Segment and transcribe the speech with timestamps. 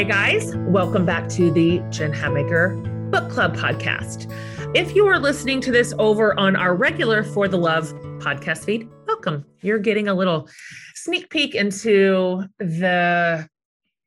[0.00, 4.32] Hey guys, welcome back to the Jen Hatmaker Book Club podcast.
[4.74, 8.88] If you are listening to this over on our regular For the Love podcast feed,
[9.06, 9.44] welcome.
[9.60, 10.48] You're getting a little
[10.94, 13.46] sneak peek into the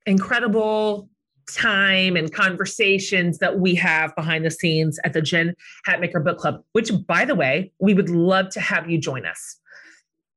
[0.07, 1.09] incredible
[1.47, 5.53] time and conversations that we have behind the scenes at the Jen
[5.87, 9.59] Hatmaker Book Club, which, by the way, we would love to have you join us.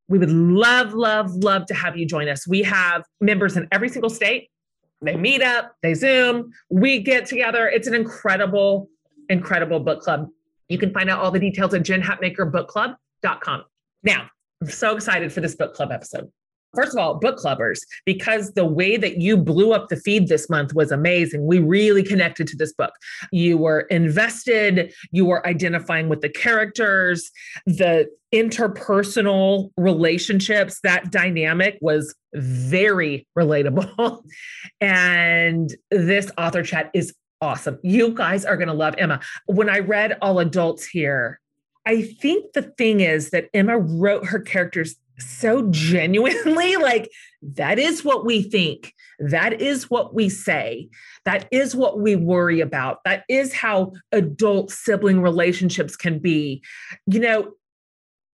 [0.09, 2.47] We would love, love, love to have you join us.
[2.47, 4.51] We have members in every single state
[5.03, 7.69] they meet up, they Zoom, we get together.
[7.69, 8.89] It's an incredible,
[9.29, 10.29] incredible book club.
[10.69, 13.65] You can find out all the details at jenhatmakerbookclub.com.
[14.03, 16.31] Now, I'm so excited for this book club episode.
[16.77, 20.49] First of all, book clubbers, because the way that you blew up the feed this
[20.51, 21.47] month was amazing.
[21.47, 22.93] We really connected to this book.
[23.33, 27.31] You were invested, you were identifying with the characters,
[27.67, 34.23] the interpersonal relationships, that dynamic was very relatable.
[34.81, 37.79] and this author chat is awesome.
[37.83, 39.21] You guys are going to love Emma.
[39.47, 41.41] When I read All Adults here,
[41.87, 47.11] I think the thing is that Emma wrote her characters so genuinely like
[47.43, 50.89] that is what we think that is what we say
[51.25, 56.63] that is what we worry about that is how adult sibling relationships can be
[57.07, 57.53] you know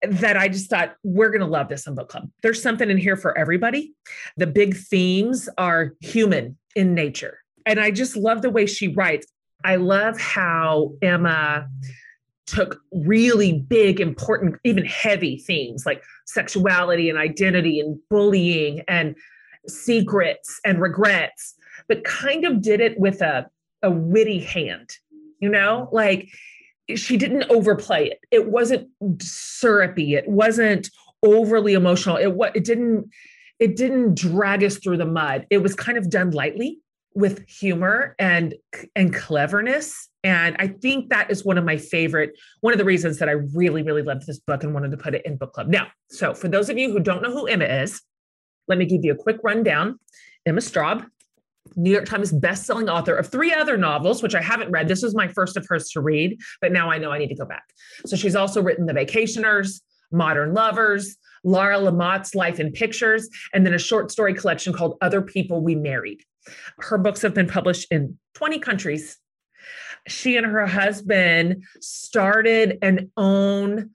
[0.03, 2.31] that I just thought we're going to love this in book club.
[2.43, 3.95] There's something in here for everybody.
[4.37, 7.39] The big themes are human in nature.
[7.67, 9.27] And I just love the way she writes.
[9.65, 11.69] I love how Emma
[12.49, 19.17] took really big, important, even heavy themes like sexuality and identity and bullying and
[19.67, 21.55] secrets and regrets,
[21.89, 23.49] but kind of did it with a,
[23.83, 24.91] a witty hand,
[25.41, 26.29] you know, like
[26.97, 28.21] she didn't overplay it.
[28.31, 28.89] It wasn't
[29.21, 30.15] syrupy.
[30.15, 30.91] It wasn't
[31.23, 32.17] overly emotional.
[32.17, 33.11] It what it didn't
[33.59, 35.47] it didn't drag us through the mud.
[35.51, 36.81] It was kind of done lightly
[37.19, 38.55] with humor and
[38.95, 40.09] and cleverness.
[40.23, 43.33] And i think that is one of my favorite one of the reasons that i
[43.33, 45.69] really really loved this book and wanted to put it in book club.
[45.69, 48.01] Now so for those of you who don't know who emma is
[48.69, 49.99] let me give you a quick rundown.
[50.47, 51.07] Emma straub
[51.77, 54.87] new york times best-selling author of three other novels which i haven't read.
[54.87, 57.35] This was my first of hers to read but now i know i need to
[57.35, 57.65] go back.
[58.07, 59.81] So she's also written the vacationers
[60.13, 65.21] modern lovers laura lamont's life in pictures and then a short story collection called other
[65.21, 66.23] people we married
[66.79, 69.17] her books have been published in 20 countries.
[70.07, 73.91] She and her husband started and own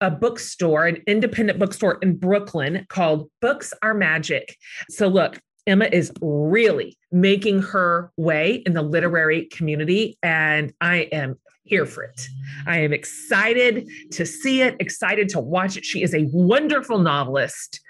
[0.00, 4.56] a bookstore, an independent bookstore in Brooklyn called Books Are Magic.
[4.90, 11.36] So, look, Emma is really making her way in the literary community, and I am
[11.62, 12.28] here for it.
[12.66, 15.84] I am excited to see it, excited to watch it.
[15.84, 17.80] She is a wonderful novelist,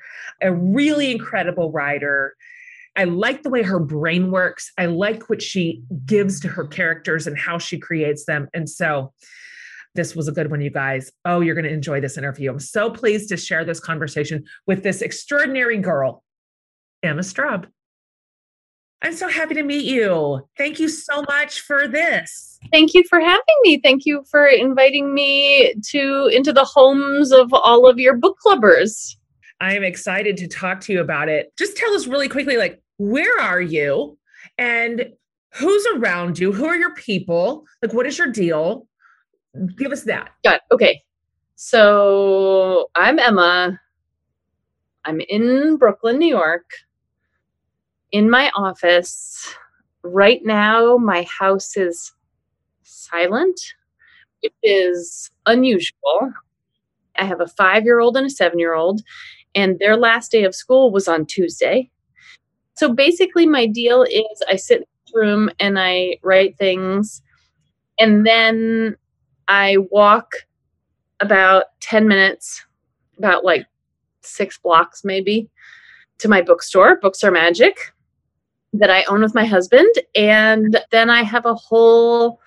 [0.40, 2.36] a really incredible writer.
[2.96, 4.70] I like the way her brain works.
[4.78, 8.48] I like what she gives to her characters and how she creates them.
[8.54, 9.12] And so
[9.94, 11.10] this was a good one, you guys.
[11.24, 12.50] Oh, you're going to enjoy this interview.
[12.50, 16.22] I'm so pleased to share this conversation with this extraordinary girl,
[17.02, 17.66] Emma Straub.
[19.02, 20.40] I'm so happy to meet you.
[20.56, 22.58] Thank you so much for this.
[22.72, 23.78] Thank you for having me.
[23.82, 29.16] Thank you for inviting me to into the homes of all of your book clubbers.
[29.60, 31.52] I am excited to talk to you about it.
[31.58, 34.18] Just tell us really quickly like where are you?
[34.58, 35.12] And
[35.54, 36.52] who's around you?
[36.52, 37.64] Who are your people?
[37.82, 38.86] Like what is your deal?
[39.76, 40.30] Give us that.
[40.44, 41.02] Got okay.
[41.56, 43.78] So i'm emma.
[45.04, 46.68] I'm in brooklyn new york.
[48.12, 49.54] In my office
[50.02, 52.12] right now my house is
[52.82, 53.58] silent
[54.42, 56.32] which is unusual.
[57.16, 59.00] I have a five year old and a seven year old
[59.54, 61.90] and their last day of school was on tuesday
[62.74, 67.22] so basically, my deal is I sit in the room and I write things,
[67.98, 68.96] and then
[69.48, 70.32] I walk
[71.20, 72.64] about 10 minutes,
[73.18, 73.66] about like
[74.22, 75.48] six blocks maybe,
[76.18, 77.76] to my bookstore, Books Are Magic,
[78.72, 79.92] that I own with my husband.
[80.14, 82.40] And then I have a whole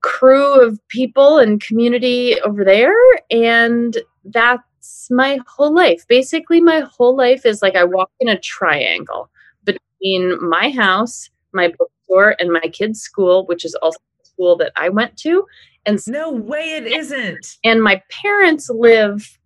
[0.00, 2.94] crew of people and community over there.
[3.30, 4.62] And that's
[5.10, 6.06] my whole life.
[6.08, 9.30] Basically, my whole life is like I walk in a triangle
[9.64, 14.72] between my house, my bookstore, and my kids' school, which is also the school that
[14.76, 15.46] I went to.
[15.86, 17.56] And no way it isn't.
[17.64, 19.38] And my parents live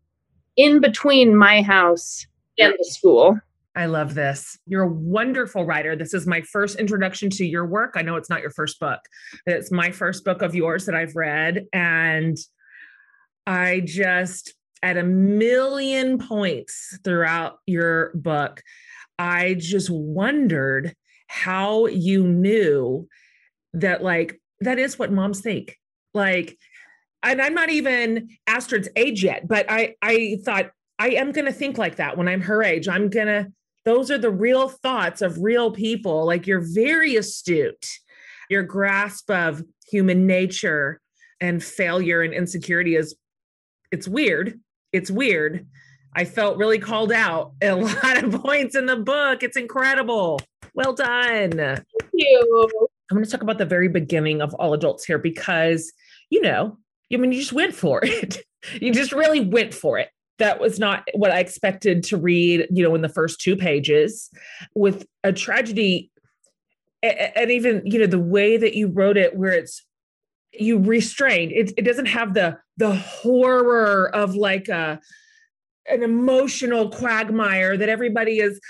[0.57, 2.27] in between my house
[2.59, 3.39] and the school.
[3.75, 4.59] I love this.
[4.67, 5.95] You're a wonderful writer.
[5.95, 7.93] This is my first introduction to your work.
[7.95, 9.01] I know it's not your first book,
[9.47, 11.67] it's my first book of yours that I've read.
[11.75, 12.39] And
[13.47, 18.63] I just, at a million points throughout your book,
[19.19, 20.95] I just wondered
[21.29, 23.09] how you knew
[23.75, 25.77] that like that is what moms think.
[26.15, 26.57] Like
[27.23, 31.53] and I'm not even Astrid's age yet, but I I thought I am going to
[31.53, 32.89] think like that when I'm her age.
[32.89, 33.53] I'm going to
[33.85, 36.27] those are the real thoughts of real people.
[36.27, 37.89] Like you're very astute.
[38.51, 41.01] Your grasp of human nature
[41.41, 43.17] and failure and insecurity is
[43.93, 44.59] it's weird.
[44.93, 45.67] It's weird.
[46.15, 49.43] I felt really called out a lot of points in the book.
[49.43, 50.41] It's incredible.
[50.75, 51.53] Well done.
[51.53, 52.71] Thank you.
[53.11, 55.93] I'm going to talk about the very beginning of All Adults here because,
[56.31, 56.79] you know,
[57.13, 58.39] I mean, you just went for it.
[58.81, 60.09] you just really went for it.
[60.39, 64.31] That was not what I expected to read, you know, in the first two pages
[64.75, 66.11] with a tragedy.
[67.03, 69.83] And even, you know, the way that you wrote it, where it's
[70.53, 75.01] you restrained, it, it doesn't have the the horror of like a
[75.89, 78.61] an emotional quagmire that everybody is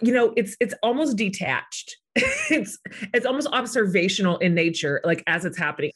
[0.00, 1.96] you know it's it's almost detached.
[2.50, 2.78] It's
[3.14, 5.92] it's almost observational in nature like as it's happening.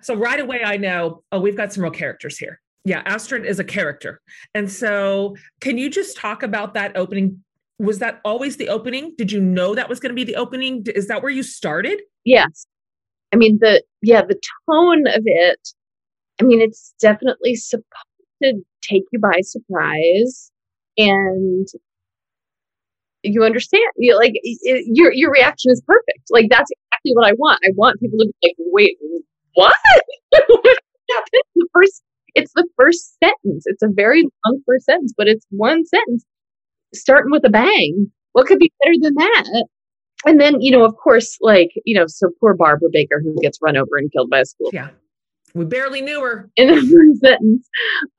[0.00, 2.60] So right away i know oh we've got some real characters here.
[2.84, 4.20] Yeah astrid is a character.
[4.54, 7.44] And so can you just talk about that opening?
[7.78, 9.14] Was that always the opening?
[9.18, 10.84] Did you know that was going to be the opening?
[10.94, 12.00] Is that where you started?
[12.24, 12.66] Yes
[13.32, 14.38] i mean the yeah the
[14.68, 15.68] tone of it
[16.40, 17.84] i mean it's definitely supposed
[18.42, 20.50] to take you by surprise
[20.96, 21.68] and
[23.22, 26.20] you understand you like it, your your reaction is perfect.
[26.30, 27.60] Like that's exactly what i want.
[27.64, 28.96] I want people to be like wait
[29.54, 29.74] what?
[31.56, 32.02] The first
[32.34, 33.64] it's the first sentence.
[33.66, 36.24] It's a very long first sentence but it's one sentence
[36.94, 38.10] starting with a bang.
[38.32, 39.66] What could be better than that
[40.26, 43.58] and then you know of course like you know so poor barbara baker who gets
[43.62, 44.90] run over and killed by a school yeah.
[45.52, 46.48] We barely knew her.
[46.54, 47.68] in the first sentence.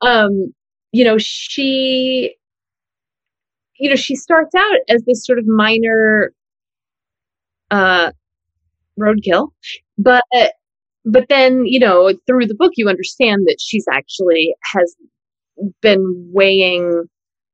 [0.02, 0.52] Um
[0.92, 2.36] you know, she,
[3.78, 6.32] you know, she starts out as this sort of minor
[7.70, 8.12] uh,
[9.00, 9.48] roadkill,
[9.96, 10.22] but
[11.04, 14.94] but then you know through the book you understand that she's actually has
[15.80, 17.04] been weighing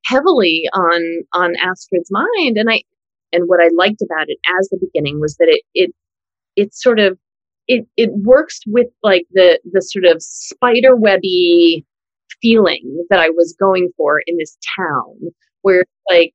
[0.04, 1.00] heavily on
[1.32, 2.82] on Astrid's mind, and I
[3.32, 5.94] and what I liked about it as the beginning was that it it
[6.56, 7.18] it sort of
[7.66, 11.84] it it works with like the the sort of spider webby
[12.40, 15.16] feeling that I was going for in this town
[15.62, 16.34] where like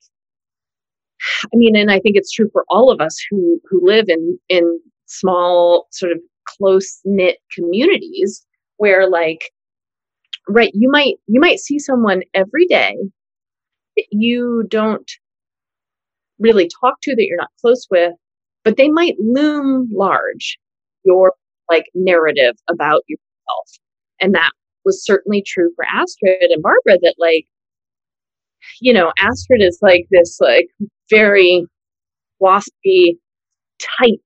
[1.45, 4.39] I mean and I think it's true for all of us who who live in
[4.49, 8.45] in small sort of close knit communities
[8.77, 9.51] where like
[10.47, 12.95] right you might you might see someone every day
[13.95, 15.09] that you don't
[16.43, 18.13] really talk to that you're not close with
[18.63, 20.57] but they might loom large
[21.03, 21.33] your
[21.69, 23.79] like narrative about yourself.
[24.19, 24.51] And that
[24.85, 27.45] was certainly true for Astrid and Barbara that like
[28.79, 30.67] you know Astrid is like this like
[31.09, 31.65] very
[32.41, 33.17] waspy
[33.99, 34.21] tight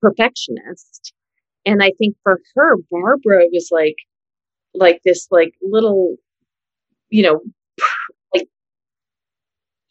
[0.00, 1.12] perfectionist.
[1.64, 3.96] And I think for her Barbara was like
[4.74, 6.16] like this like little
[7.10, 7.40] you know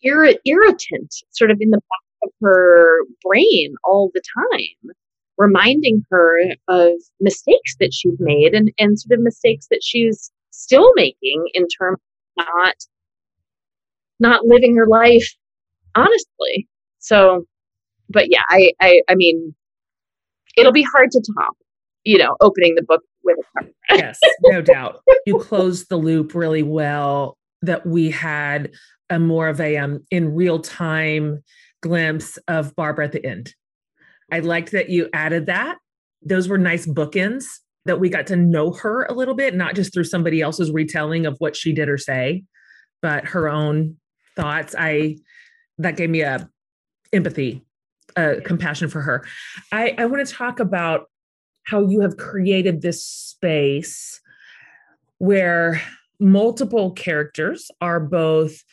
[0.05, 4.95] irri- irritant sort of in the back of her brain all the time
[5.37, 10.91] reminding her of mistakes that she's made and, and sort of mistakes that she's still
[10.95, 11.99] making in terms
[12.39, 12.75] of not
[14.19, 15.27] not living her life
[15.95, 16.67] honestly.
[16.99, 17.45] So
[18.09, 19.53] but yeah, I I, I mean
[20.55, 21.53] it'll be hard to top,
[22.03, 23.69] you know, opening the book with a car.
[23.91, 25.01] yes, no doubt.
[25.27, 28.71] You closed the loop really well that we had
[29.09, 31.43] a more of a um in real time
[31.81, 33.53] glimpse of Barbara at the end
[34.31, 35.77] I liked that you added that.
[36.21, 37.45] Those were nice bookends
[37.85, 41.25] that we got to know her a little bit, not just through somebody else's retelling
[41.25, 42.43] of what she did or say,
[43.01, 43.97] but her own
[44.35, 44.75] thoughts.
[44.77, 45.17] I
[45.77, 46.49] that gave me a
[47.13, 47.63] empathy,
[48.15, 49.25] a compassion for her.
[49.71, 51.05] I, I want to talk about
[51.63, 54.19] how you have created this space
[55.19, 55.81] where
[56.19, 58.63] multiple characters are both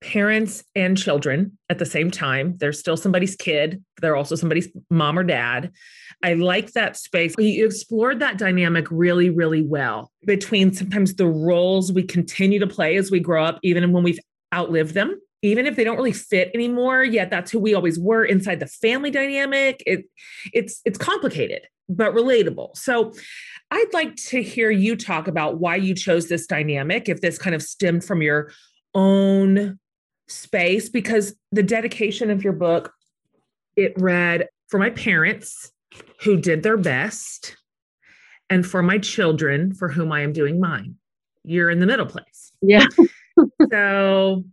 [0.00, 2.56] parents and children at the same time.
[2.58, 5.72] They're still somebody's kid, they're also somebody's mom or dad.
[6.22, 7.34] I like that space.
[7.38, 12.96] You explored that dynamic really, really well between sometimes the roles we continue to play
[12.96, 14.20] as we grow up, even when we've
[14.54, 15.20] outlived them.
[15.42, 18.66] Even if they don't really fit anymore, yet that's who we always were inside the
[18.66, 19.82] family dynamic.
[19.86, 20.06] It,
[20.54, 22.76] it's it's complicated but relatable.
[22.76, 23.12] So
[23.74, 27.56] I'd like to hear you talk about why you chose this dynamic, if this kind
[27.56, 28.52] of stemmed from your
[28.94, 29.80] own
[30.28, 32.92] space because the dedication of your book
[33.76, 35.72] it read for my parents
[36.22, 37.56] who did their best
[38.48, 40.94] and for my children for whom I am doing mine.
[41.42, 42.52] You're in the middle place.
[42.62, 42.86] Yeah.
[43.72, 44.44] so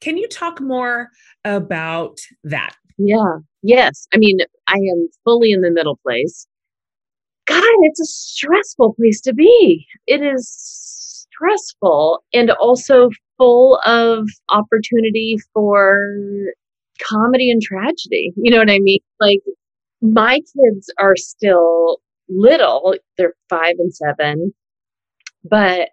[0.00, 1.08] can you talk more
[1.44, 2.76] about that?
[2.96, 3.38] Yeah.
[3.62, 4.06] Yes.
[4.14, 6.46] I mean, I am fully in the middle place.
[7.50, 9.86] God, it's a stressful place to be.
[10.06, 16.14] It is stressful and also full of opportunity for
[17.02, 18.32] comedy and tragedy.
[18.36, 19.00] You know what I mean?
[19.18, 19.40] Like,
[20.00, 24.52] my kids are still little, they're five and seven,
[25.42, 25.88] but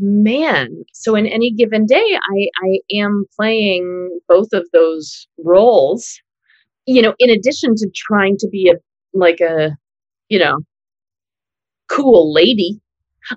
[0.00, 6.18] man so in any given day i i am playing both of those roles
[6.86, 8.76] you know in addition to trying to be a
[9.12, 9.76] like a
[10.28, 10.58] you know
[11.88, 12.80] cool lady.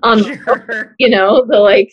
[0.02, 0.94] Um sure.
[0.98, 1.90] you know the like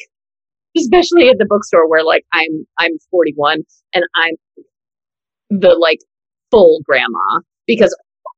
[0.78, 3.62] especially at the bookstore where like i'm i'm 41
[3.94, 4.36] and i'm
[5.50, 6.00] the like
[6.52, 7.96] full grandma because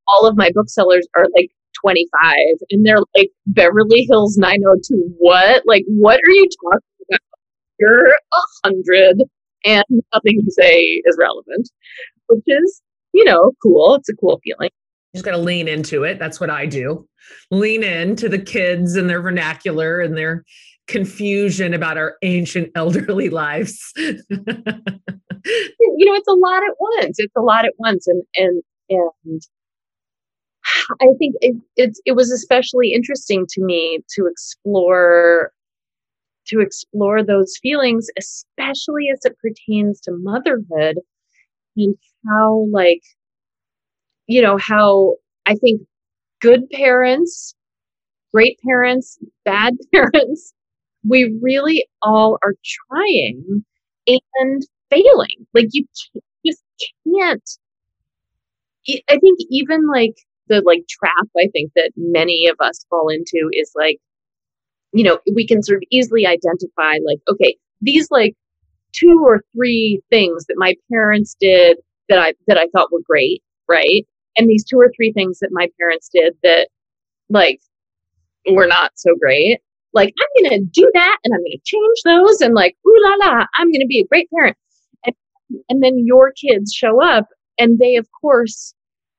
[0.08, 1.50] all of my booksellers are like
[1.82, 2.36] 25
[2.72, 5.64] and they're like Beverly Hills 902 what?
[5.66, 7.20] Like what are you talking about?
[7.80, 9.24] You're a hundred
[9.66, 11.70] and nothing you say is relevant
[12.28, 12.82] which is
[13.14, 13.96] you know cool.
[13.96, 14.70] It's a cool feeling
[15.14, 16.20] just got to lean into it.
[16.20, 17.08] That's what I do.
[17.52, 20.44] Lean into the kids and their vernacular and their
[20.88, 23.92] confusion about our ancient elderly lives.
[23.98, 24.16] You
[26.06, 27.20] know it's a lot at once.
[27.20, 28.08] It's a lot at once.
[28.08, 29.42] And and and
[31.02, 35.52] I think it, it, it was especially interesting to me to explore
[36.48, 40.98] to explore those feelings, especially as it pertains to motherhood
[41.76, 41.96] and
[42.28, 43.02] how like
[44.28, 45.16] you know how
[45.46, 45.82] I think
[46.42, 47.56] good parents,
[48.34, 50.54] great parents, bad parents,
[51.08, 52.54] we really all are
[52.90, 53.66] trying
[54.08, 55.48] and failing.
[55.54, 55.86] Like you
[56.46, 56.64] just
[57.06, 57.50] can't
[59.10, 60.16] I think even like
[60.48, 63.98] the like trap I think that many of us fall into is like,
[64.94, 68.34] you know, we can sort of easily identify like, okay, these like
[68.94, 71.78] two or three things that my parents did
[72.10, 74.06] that I that I thought were great, right?
[74.38, 76.70] And these two or three things that my parents did that
[77.30, 77.60] like
[78.50, 79.60] were not so great.
[79.94, 83.46] Like I'm gonna do that and I'm gonna change those and like ooh la la,
[83.58, 84.58] I'm gonna be a great parent.
[85.06, 85.16] And,
[85.70, 87.28] and then your kids show up
[87.58, 88.74] and they of course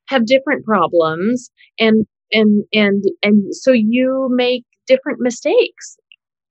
[0.09, 5.99] have different problems and and and and so you make different mistakes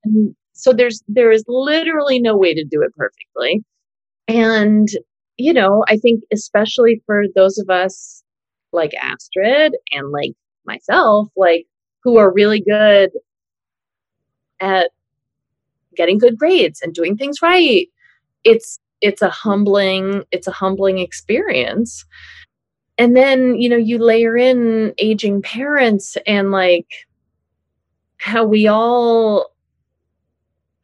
[0.03, 3.63] and so there's there is literally no way to do it perfectly
[4.27, 4.89] and
[5.37, 8.23] you know i think especially for those of us
[8.77, 10.31] like astrid and like
[10.65, 11.65] myself like
[12.03, 13.11] who are really good
[14.59, 14.91] at
[15.95, 17.87] getting good grades and doing things right.
[18.43, 22.05] It's it's a humbling it's a humbling experience.
[22.97, 26.87] And then you know you layer in aging parents and like
[28.19, 29.53] how we all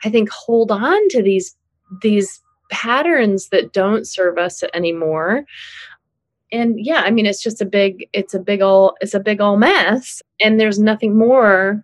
[0.03, 1.55] i think hold on to these
[2.01, 5.43] these patterns that don't serve us anymore
[6.53, 9.41] and yeah i mean it's just a big it's a big all it's a big
[9.41, 10.21] all mess.
[10.41, 11.83] And there's nothing more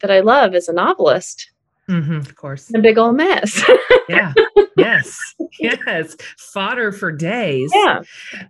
[0.00, 1.50] that i love as a novelist
[1.88, 2.72] mm-hmm, of course.
[2.74, 3.62] a big old mess.
[4.08, 4.34] Yeah
[4.76, 5.16] yes
[5.60, 6.16] yes.
[6.36, 7.70] Fodder for days.
[7.74, 8.00] Yeah.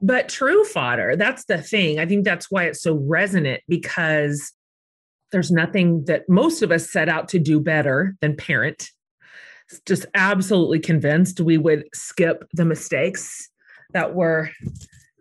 [0.00, 1.98] But true fodder that's the thing.
[1.98, 4.52] I think that's why it's so resonant because
[5.30, 8.90] there's nothing that most of us set out to do better than parent.
[9.86, 13.50] Just absolutely convinced we would skip the mistakes
[13.92, 14.50] that were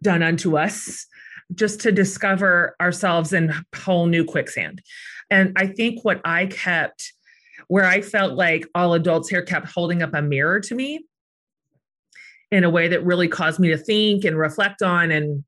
[0.01, 1.05] done unto us
[1.53, 4.81] just to discover ourselves in whole new quicksand.
[5.29, 7.13] And i think what i kept
[7.71, 11.05] where I felt like all adults here kept holding up a mirror to me
[12.51, 15.45] in a way that really caused me to think and reflect on and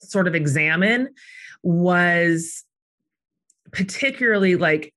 [0.00, 1.08] sort of examine
[1.64, 2.64] was
[3.72, 4.94] particularly like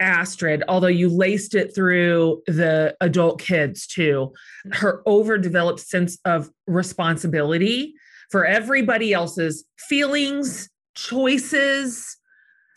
[0.00, 4.32] Astrid, although you laced it through the adult kids too,
[4.66, 4.72] mm-hmm.
[4.72, 7.94] her overdeveloped sense of responsibility
[8.30, 12.16] for everybody else's feelings, choices,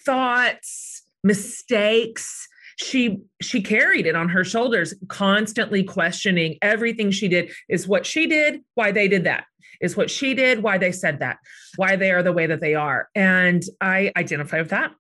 [0.06, 2.48] thoughts, mistakes,
[2.78, 7.52] she she carried it on her shoulders constantly questioning everything she did.
[7.68, 9.46] Is what she did why they did that?
[9.82, 11.38] Is what she did why they said that?
[11.76, 13.10] Why they are the way that they are?
[13.16, 14.92] And i identify with that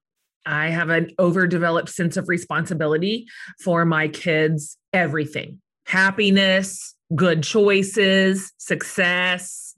[0.45, 3.25] i have an overdeveloped sense of responsibility
[3.63, 9.75] for my kids everything happiness good choices success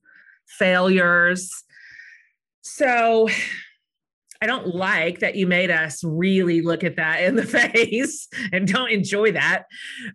[0.47, 1.63] failures
[2.61, 3.27] so
[4.41, 8.67] I don't like that you made us really look at that in the face and
[8.67, 9.65] don't enjoy that.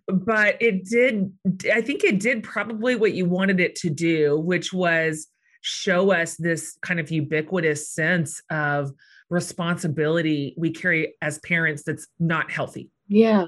[0.07, 1.31] But it did,
[1.73, 5.27] I think it did probably what you wanted it to do, which was
[5.61, 8.91] show us this kind of ubiquitous sense of
[9.29, 12.89] responsibility we carry as parents that's not healthy.
[13.07, 13.45] Yeah.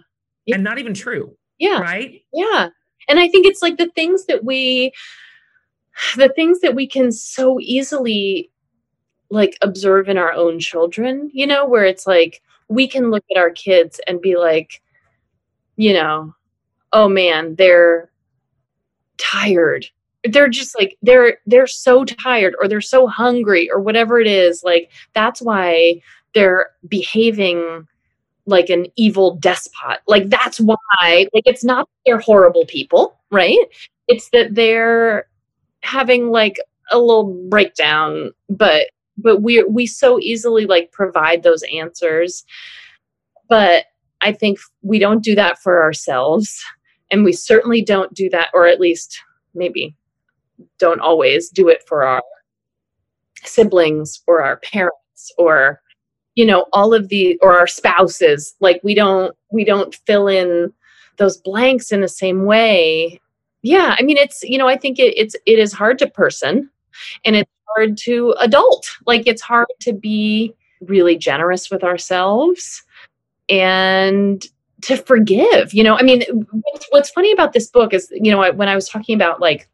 [0.51, 1.36] And not even true.
[1.57, 1.79] Yeah.
[1.79, 2.24] Right?
[2.33, 2.69] Yeah.
[3.07, 4.91] And I think it's like the things that we
[6.15, 8.51] the things that we can so easily
[9.29, 13.39] like observe in our own children, you know, where it's like we can look at
[13.39, 14.81] our kids and be like,
[15.75, 16.33] you know,
[16.93, 18.12] oh man, they're
[19.17, 19.86] tired.
[20.23, 24.63] They're just like they're they're so tired or they're so hungry or whatever it is.
[24.63, 26.01] Like that's why
[26.33, 27.88] they're behaving
[28.45, 29.99] like an evil despot.
[30.07, 33.57] Like that's why like it's not they're horrible people, right?
[34.07, 35.27] It's that they're
[35.81, 36.57] having like
[36.91, 42.45] a little breakdown, but but we we so easily like provide those answers.
[43.47, 43.85] But
[44.21, 46.63] I think we don't do that for ourselves
[47.11, 49.21] and we certainly don't do that or at least
[49.55, 49.95] maybe
[50.77, 52.23] don't always do it for our
[53.43, 55.81] siblings or our parents or
[56.35, 58.55] you know all of the or our spouses.
[58.59, 60.71] Like we don't we don't fill in
[61.17, 63.19] those blanks in the same way.
[63.61, 66.69] Yeah i mean it's you know i think it, it's it is hard to person
[67.25, 68.89] and it's hard to adult.
[69.05, 72.83] Like it's hard to be really generous with ourselves
[73.49, 74.45] and
[74.81, 75.97] to forgive you know?
[75.97, 79.15] I mean what's, what's funny about this book is you know when i was talking
[79.15, 79.69] about like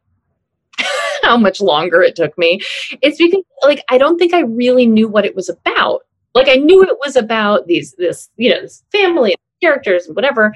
[1.26, 2.60] how much longer it took me
[3.02, 6.02] it's because like i don't think i really knew what it was about
[6.36, 10.14] like I knew it was about these this you know this family and characters and
[10.14, 10.54] whatever,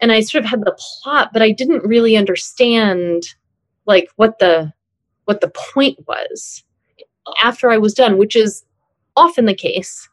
[0.00, 3.22] and I sort of had the plot, but I didn't really understand
[3.86, 4.72] like what the
[5.26, 6.64] what the point was
[7.40, 8.64] after I was done, which is
[9.16, 10.08] often the case.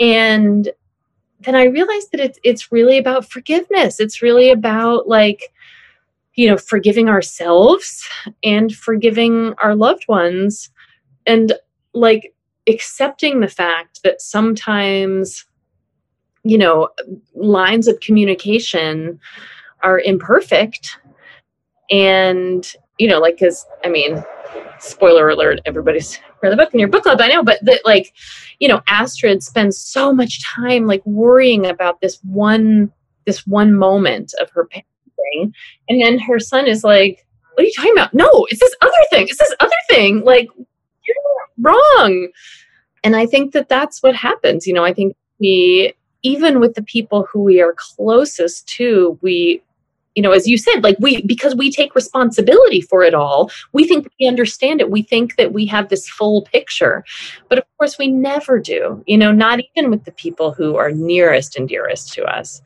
[0.00, 0.68] And
[1.38, 4.00] then I realized that it's it's really about forgiveness.
[4.00, 5.40] It's really about like
[6.34, 8.08] you know forgiving ourselves
[8.42, 10.70] and forgiving our loved ones
[11.26, 11.52] and
[11.94, 12.34] like
[12.68, 15.46] accepting the fact that sometimes
[16.44, 16.88] you know
[17.34, 19.18] lines of communication
[19.82, 20.98] are imperfect
[21.90, 24.22] and you know like because i mean
[24.78, 28.12] spoiler alert everybody's read the book in your book club i know but that like
[28.58, 32.90] you know astrid spends so much time like worrying about this one
[33.26, 34.64] this one moment of her
[35.22, 35.52] parenting
[35.88, 38.92] and then her son is like what are you talking about no it's this other
[39.10, 40.48] thing it's this other thing like
[41.06, 41.16] you're
[41.58, 42.28] wrong.
[43.04, 44.66] And I think that that's what happens.
[44.66, 49.62] You know, I think we, even with the people who we are closest to, we,
[50.14, 53.88] you know, as you said, like we, because we take responsibility for it all, we
[53.88, 54.90] think we understand it.
[54.90, 57.04] We think that we have this full picture.
[57.48, 60.92] But of course, we never do, you know, not even with the people who are
[60.92, 62.62] nearest and dearest to us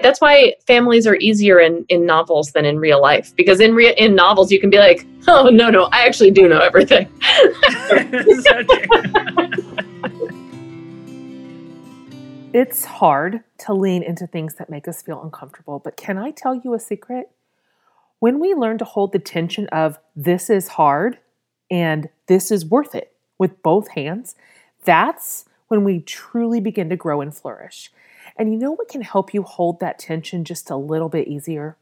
[0.00, 4.14] that's why families are easier in, in novels than in real life because in in
[4.14, 7.08] novels you can be like oh no no i actually do know everything.
[12.54, 16.54] It's hard to lean into things that make us feel uncomfortable but can i tell
[16.54, 17.30] you a secret?
[18.20, 21.18] When we learn to hold the tension of this is hard
[21.70, 24.34] and this is worth it with both hands
[24.84, 27.92] that's when we truly begin to grow and flourish
[28.38, 31.76] and you know what can help you hold that tension just a little bit easier?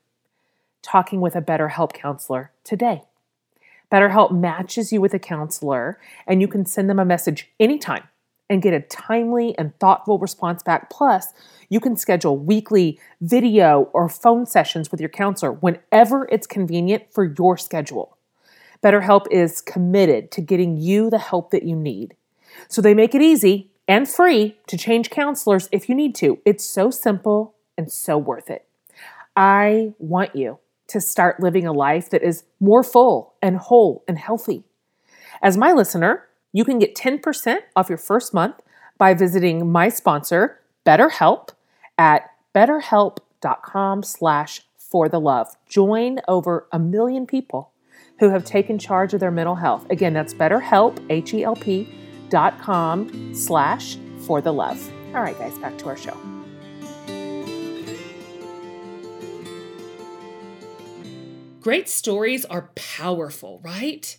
[0.83, 3.03] Talking with a BetterHelp counselor today.
[3.93, 8.05] BetterHelp matches you with a counselor, and you can send them a message anytime
[8.49, 10.89] and get a timely and thoughtful response back.
[10.89, 11.33] Plus,
[11.69, 17.25] you can schedule weekly video or phone sessions with your counselor whenever it's convenient for
[17.25, 18.17] your schedule.
[18.83, 22.15] BetterHelp is committed to getting you the help that you need.
[22.69, 26.39] So they make it easy and free to change counselors if you need to.
[26.45, 28.67] It's so simple and so worth it.
[29.37, 34.19] I want you to start living a life that is more full and whole and
[34.19, 34.65] healthy.
[35.43, 38.57] As my listener, you can get 10% off your first month
[38.99, 41.51] by visiting my sponsor, BetterHelp,
[41.99, 45.49] at betterhelp.com slash for the love.
[45.69, 47.73] Join over a million people
[48.21, 49.85] who have taken charge of their mental health.
[49.91, 54.81] Again, that's BetterHelp, H-E-L-P, com slash for the love.
[55.15, 56.17] All right, guys, back to our show.
[61.61, 64.17] Great stories are powerful, right?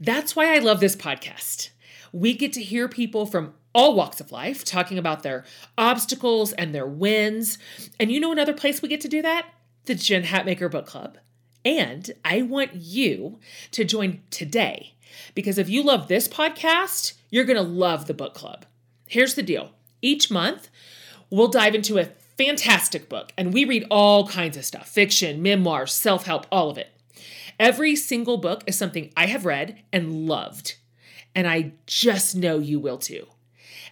[0.00, 1.70] That's why I love this podcast.
[2.12, 5.44] We get to hear people from all walks of life talking about their
[5.76, 7.58] obstacles and their wins.
[8.00, 9.46] And you know another place we get to do that?
[9.84, 11.18] The Jen Hatmaker Book Club.
[11.64, 13.38] And I want you
[13.72, 14.94] to join today
[15.34, 18.64] because if you love this podcast, you're going to love the book club.
[19.06, 19.70] Here's the deal
[20.02, 20.68] each month,
[21.30, 25.92] we'll dive into a fantastic book, and we read all kinds of stuff fiction, memoirs,
[25.92, 26.88] self help, all of it.
[27.58, 30.76] Every single book is something I have read and loved,
[31.34, 33.26] and I just know you will too.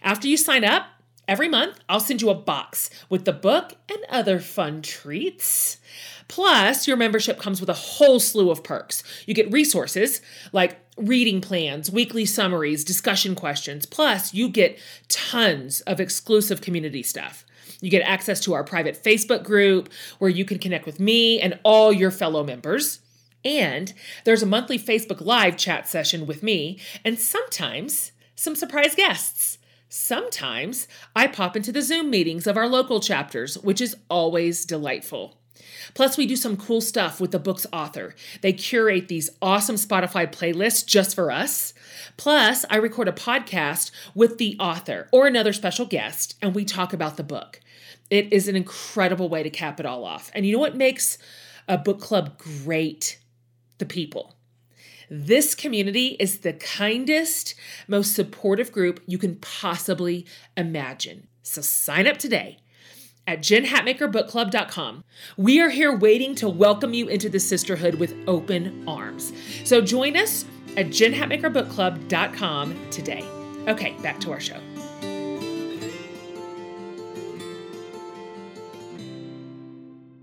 [0.01, 0.85] After you sign up,
[1.27, 5.77] Every month, I'll send you a box with the book and other fun treats.
[6.29, 9.03] Plus, your membership comes with a whole slew of perks.
[9.25, 10.21] You get resources
[10.53, 13.85] like reading plans, weekly summaries, discussion questions.
[13.85, 17.45] Plus, you get tons of exclusive community stuff.
[17.81, 21.59] You get access to our private Facebook group where you can connect with me and
[21.63, 22.99] all your fellow members.
[23.45, 29.57] And there's a monthly Facebook Live chat session with me, and sometimes some surprise guests.
[29.89, 35.37] Sometimes I pop into the Zoom meetings of our local chapters, which is always delightful.
[35.93, 38.13] Plus, we do some cool stuff with the book's author.
[38.41, 41.73] They curate these awesome Spotify playlists just for us.
[42.17, 46.93] Plus, I record a podcast with the author or another special guest, and we talk
[46.93, 47.59] about the book.
[48.09, 50.31] It is an incredible way to cap it all off.
[50.33, 51.17] And you know what makes
[51.67, 53.19] a book club great?
[53.77, 54.36] The people.
[55.09, 57.55] This community is the kindest,
[57.87, 60.25] most supportive group you can possibly
[60.57, 61.29] imagine.
[61.43, 62.57] So sign up today
[63.25, 65.05] at jenhatmakerbookclub.com.
[65.37, 69.31] We are here waiting to welcome you into the sisterhood with open arms.
[69.63, 70.43] So join us
[70.75, 73.23] at jenhatmakerbookclub.com today.
[73.67, 74.59] Okay, back to our show.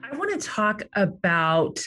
[0.03, 1.81] I want to talk about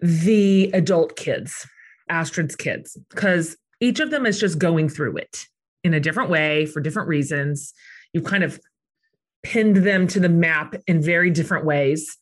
[0.00, 1.66] the adult kids,
[2.10, 5.46] Astrid's kids, because each of them is just going through it
[5.84, 7.72] in a different way for different reasons.
[8.12, 8.60] You've kind of
[9.42, 12.16] pinned them to the map in very different ways.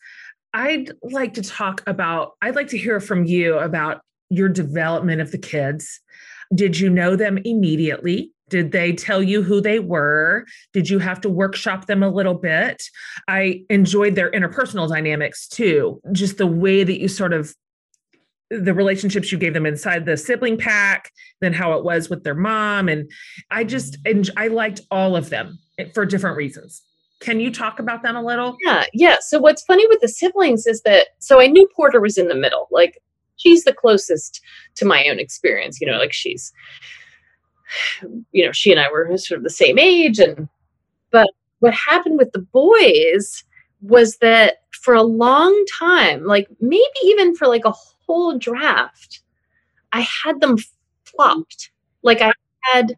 [0.52, 5.30] I'd like to talk about, I'd like to hear from you about your development of
[5.30, 6.00] the kids.
[6.54, 8.32] Did you know them immediately?
[8.48, 10.46] Did they tell you who they were?
[10.72, 12.82] Did you have to workshop them a little bit?
[13.26, 17.54] I enjoyed their interpersonal dynamics too, just the way that you sort of
[18.50, 22.34] the relationships you gave them inside the sibling pack, then how it was with their
[22.34, 22.88] mom.
[22.88, 23.10] And
[23.50, 25.58] I just, and I liked all of them
[25.94, 26.82] for different reasons.
[27.20, 28.56] Can you talk about them a little?
[28.64, 29.16] Yeah, yeah.
[29.20, 32.34] So what's funny with the siblings is that so I knew Porter was in the
[32.34, 32.68] middle.
[32.70, 33.02] Like
[33.36, 34.40] she's the closest
[34.76, 36.52] to my own experience, you know, like she's
[38.32, 40.48] you know, she and I were sort of the same age and
[41.10, 41.28] but
[41.60, 43.42] what happened with the boys
[43.80, 49.20] was that for a long time, like maybe even for like a whole draft,
[49.92, 50.58] I had them
[51.04, 51.70] flopped.
[52.02, 52.32] Like I
[52.72, 52.96] had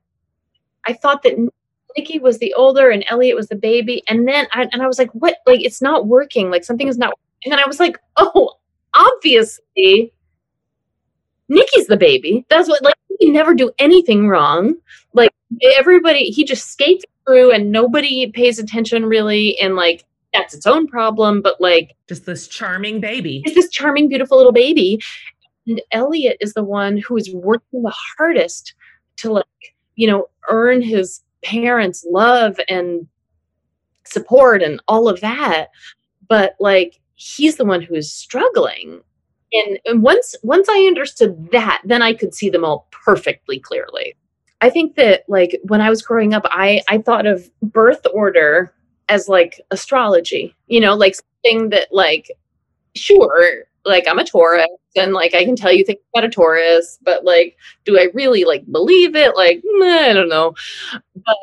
[0.86, 1.38] I thought that
[1.96, 4.02] Nikki was the older and Elliot was the baby.
[4.08, 5.36] And then I, and I was like, what?
[5.46, 6.50] Like, it's not working.
[6.50, 7.12] Like, something is not.
[7.44, 8.54] And then I was like, oh,
[8.94, 10.12] obviously,
[11.48, 12.46] Nikki's the baby.
[12.48, 14.76] That's what, like, he never do anything wrong.
[15.12, 15.30] Like,
[15.76, 19.58] everybody, he just skates through and nobody pays attention really.
[19.58, 21.42] And, like, that's its own problem.
[21.42, 23.42] But, like, just this charming baby.
[23.44, 25.00] It's this charming, beautiful little baby.
[25.66, 28.74] And Elliot is the one who is working the hardest
[29.18, 29.46] to, like,
[29.96, 33.06] you know, earn his parents' love and
[34.04, 35.68] support and all of that.
[36.28, 39.00] But like he's the one who is struggling.
[39.52, 44.14] And, and once once I understood that, then I could see them all perfectly clearly.
[44.60, 48.74] I think that like when I was growing up, I I thought of birth order
[49.08, 52.30] as like astrology, you know, like something that like
[52.94, 54.66] sure like I'm a Taurus
[54.96, 58.44] and like I can tell you things about a Taurus, but like, do I really
[58.44, 59.34] like believe it?
[59.36, 60.54] Like, I don't know.
[61.14, 61.36] But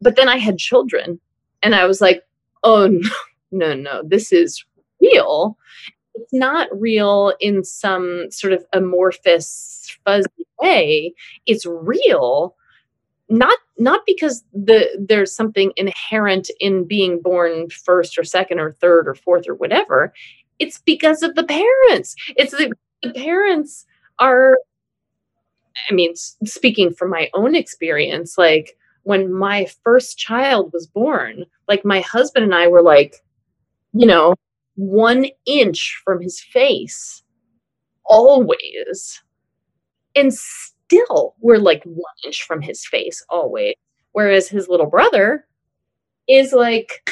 [0.00, 1.20] but then I had children
[1.62, 2.22] and I was like,
[2.62, 3.10] oh no,
[3.50, 4.64] no, no, this is
[5.00, 5.56] real.
[6.14, 10.28] It's not real in some sort of amorphous, fuzzy
[10.60, 11.14] way.
[11.46, 12.56] It's real
[13.30, 19.08] not not because the there's something inherent in being born first or second or third
[19.08, 20.12] or fourth or whatever
[20.60, 22.14] it's because of the parents.
[22.36, 23.86] It's the, the parents
[24.20, 24.58] are,
[25.90, 31.84] I mean, speaking from my own experience, like when my first child was born, like
[31.84, 33.16] my husband and I were like,
[33.94, 34.34] you know,
[34.76, 37.22] one inch from his face
[38.04, 39.22] always.
[40.14, 40.30] And
[40.90, 43.74] still, we're like one inch from his face always.
[44.12, 45.46] Whereas his little brother
[46.28, 47.08] is like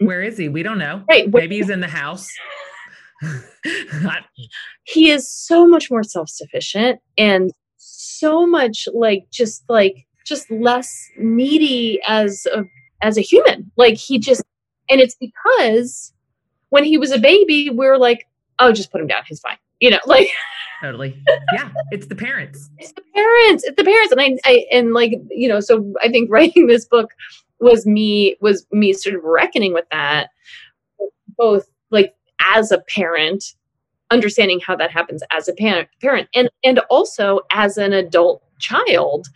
[0.00, 0.48] where is he?
[0.48, 1.02] We don't know.
[1.08, 1.32] Right.
[1.32, 2.28] Maybe he's in the house.
[4.84, 12.00] he is so much more self-sufficient and so much like just like just less needy
[12.06, 12.62] as a
[13.02, 13.70] as a human.
[13.76, 14.42] Like he just
[14.88, 16.12] and it's because
[16.70, 18.26] when he was a baby, we were like,
[18.58, 19.22] oh, just put him down.
[19.26, 19.58] He's fine.
[19.80, 20.28] You know, like
[20.82, 21.20] totally.
[21.52, 21.70] Yeah.
[21.90, 22.70] It's the parents.
[22.78, 23.64] It's the parents.
[23.64, 24.12] It's the parents.
[24.12, 27.10] And I, I and like, you know, so I think writing this book
[27.60, 30.30] was me was me sort of reckoning with that
[31.36, 32.14] both like
[32.54, 33.44] as a parent
[34.10, 39.26] understanding how that happens as a parent parent and and also as an adult child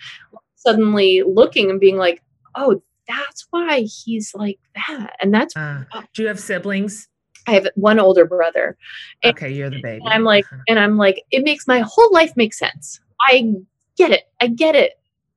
[0.54, 2.22] suddenly looking and being like
[2.54, 5.16] oh that's why he's like that.
[5.20, 7.08] And that's Uh, do you have siblings?
[7.46, 8.76] I have one older brother.
[9.22, 10.00] And- Okay, you're the baby.
[10.04, 13.00] And I'm like, and I'm like, it makes my whole life make sense.
[13.28, 13.54] I
[13.96, 14.24] get it.
[14.40, 14.92] I get it.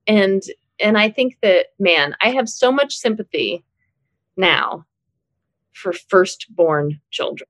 [0.07, 0.43] And
[0.79, 3.63] and I think that man, I have so much sympathy
[4.37, 4.85] now
[5.73, 7.47] for firstborn children.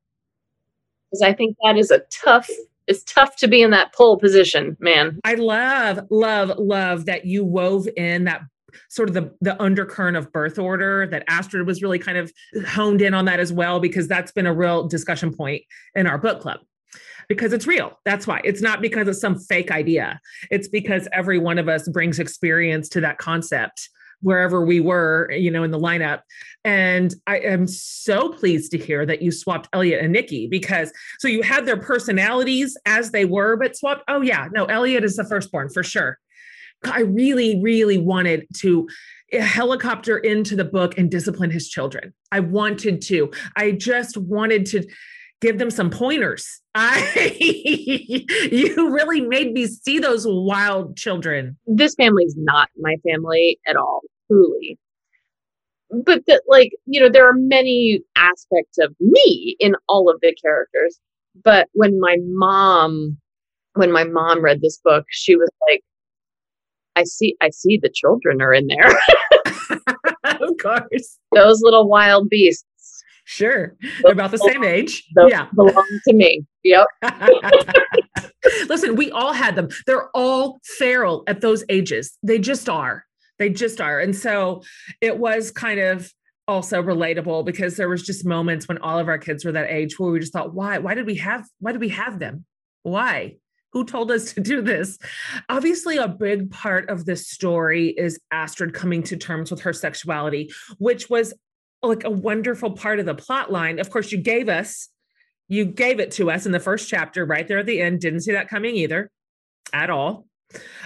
[1.09, 2.49] Because I think that is a tough,
[2.87, 5.19] it's tough to be in that pole position, man.
[5.23, 8.41] I love, love, love that you wove in that
[8.89, 12.31] sort of the the undercurrent of birth order that Astrid was really kind of
[12.67, 15.63] honed in on that as well because that's been a real discussion point
[15.95, 16.59] in our book club.
[17.27, 18.41] Because it's real that's why.
[18.43, 20.19] It's not because of some fake idea.
[20.51, 23.89] It's because every one of us brings experience to that concept
[24.21, 26.21] wherever we were you know in the lineup.
[26.63, 31.27] And i am so pleased to hear that you swapped elliot and nikki because so
[31.27, 35.25] you had their personalities as they were but swapped oh yeah no elliot is the
[35.25, 36.17] firstborn for sure
[36.83, 38.87] I really, really wanted to
[39.31, 42.13] eh, helicopter into the book and discipline his children.
[42.31, 43.31] I wanted to.
[43.55, 44.87] I just wanted to
[45.41, 46.61] give them some pointers.
[46.75, 47.37] I
[48.51, 51.57] you really made me see those wild children.
[51.65, 54.77] This family's not my family at all, truly.
[55.89, 60.35] But that like, you know, there are many aspects of me in all of the
[60.43, 60.99] characters.
[61.43, 63.17] But when my mom
[63.75, 65.83] when my mom read this book, she was like,
[66.95, 68.89] I see I see the children are in there.
[70.41, 71.19] of course.
[71.33, 72.65] Those little wild beasts.
[73.25, 73.75] Sure.
[74.03, 75.03] They're about the same age.
[75.15, 75.47] Those yeah.
[75.55, 76.45] belong to me.
[76.63, 76.87] Yep.
[78.69, 79.69] Listen, we all had them.
[79.87, 82.17] They're all feral at those ages.
[82.21, 83.03] They just are.
[83.39, 83.99] They just are.
[83.99, 84.61] And so
[85.01, 86.13] it was kind of
[86.47, 89.97] also relatable because there was just moments when all of our kids were that age
[89.97, 90.77] where we just thought, why?
[90.77, 92.45] Why did we have why did we have them?
[92.83, 93.37] Why?
[93.75, 94.97] Who told us to do this?
[95.49, 100.49] Obviously, a big part of this story is Astrid coming to terms with her sexuality,
[100.77, 101.33] which was
[101.83, 103.79] like a wonderful part of the plot line.
[103.79, 104.87] Of course, you gave us,
[105.49, 107.99] you gave it to us in the first chapter, right there at the end.
[107.99, 109.11] Didn't see that coming either
[109.73, 110.25] at all.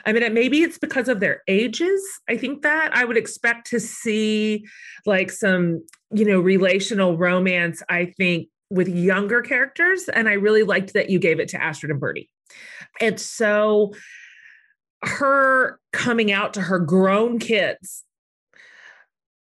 [0.04, 2.02] I mean, maybe it's because of their ages.
[2.28, 4.66] I think that I would expect to see
[5.06, 10.10] like some, you know, relational romance, I think, with younger characters.
[10.10, 12.32] And I really liked that you gave it to Astrid and Birdie.
[13.02, 13.94] And so
[15.04, 18.04] her coming out to her grown kids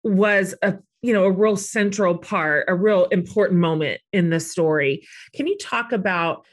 [0.04, 5.06] was a you know a real central part a real important moment in the story.
[5.34, 6.46] Can you talk about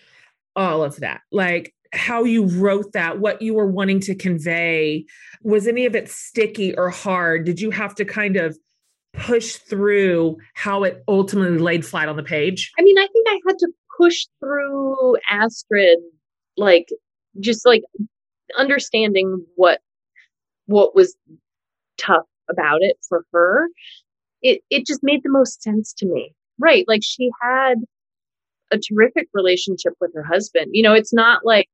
[0.55, 1.21] all of that?
[1.31, 5.05] Like how you wrote that what you were wanting to convey?
[5.43, 7.45] Was any of it sticky or hard?
[7.45, 8.57] Did you have to kind of
[9.13, 12.71] push through how it ultimately laid flat on the page?
[12.77, 15.99] I mean, I think I had to push through Astrid,
[16.57, 16.87] like
[17.39, 17.83] just like
[18.57, 19.79] understanding what
[20.67, 21.15] what was
[21.97, 23.67] tough about it for her.
[24.41, 26.33] It it just made the most sense to me.
[26.59, 26.85] Right.
[26.87, 27.75] Like she had
[28.71, 30.67] a terrific relationship with her husband.
[30.71, 31.67] You know, it's not like,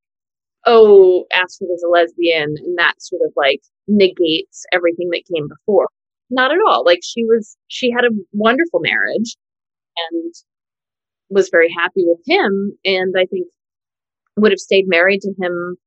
[0.65, 5.87] oh, Astrid is a lesbian and that sort of like negates everything that came before.
[6.29, 6.85] Not at all.
[6.85, 9.35] Like she was she had a wonderful marriage
[10.11, 10.33] and
[11.29, 13.47] was very happy with him and I think
[14.37, 15.77] would have stayed married to him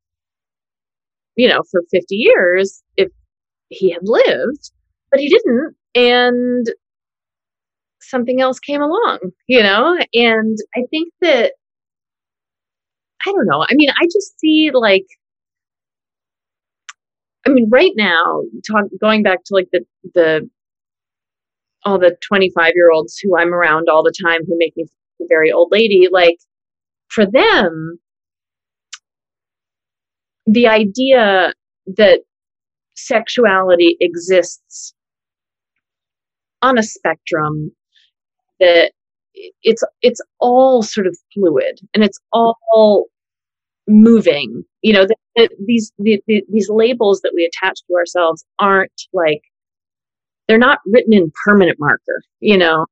[1.37, 3.09] you know for 50 years if
[3.69, 4.71] he had lived
[5.11, 6.67] but he didn't and
[8.01, 9.99] something else came along you know?
[10.13, 11.53] And I think that
[13.27, 15.07] I don't know I mean I just see like
[17.47, 20.49] I mean right now talk going back to like the the
[21.85, 24.87] all the 25 year olds who I'm around all the time who make me
[25.29, 26.39] very old lady like
[27.09, 27.99] for them
[30.47, 31.53] the idea
[31.87, 32.21] that
[32.95, 34.95] sexuality exists
[36.63, 37.73] on a spectrum
[38.61, 38.93] that
[39.63, 43.07] it's it's all sort of fluid and it's all
[43.87, 48.45] moving you know that, that these the, the, these labels that we attach to ourselves
[48.59, 49.43] aren't like
[50.47, 52.87] they're not written in permanent marker you know?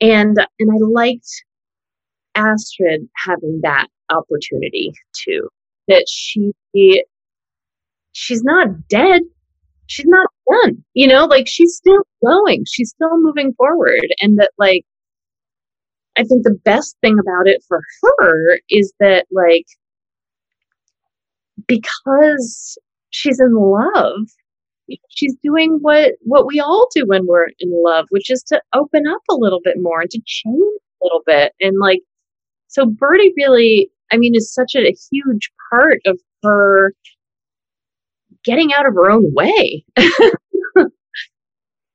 [0.00, 1.44] And and i liked
[2.34, 5.48] astrid having that opportunity too
[5.88, 6.52] that she
[8.12, 9.22] she's not dead.
[9.86, 12.64] She's not done you know like she's still going.
[12.70, 14.06] She's still moving forward.
[14.20, 14.84] And that like
[16.16, 19.66] i think the best thing about it for her is that like
[21.66, 22.78] because
[23.10, 24.20] she's in love
[25.08, 29.06] she's doing what what we all do when we're in love which is to open
[29.08, 31.52] up a little bit more and to change a little bit.
[31.60, 32.00] And like
[32.68, 36.92] so birdie really I mean is such a, a huge part of her
[38.44, 39.84] getting out of her own way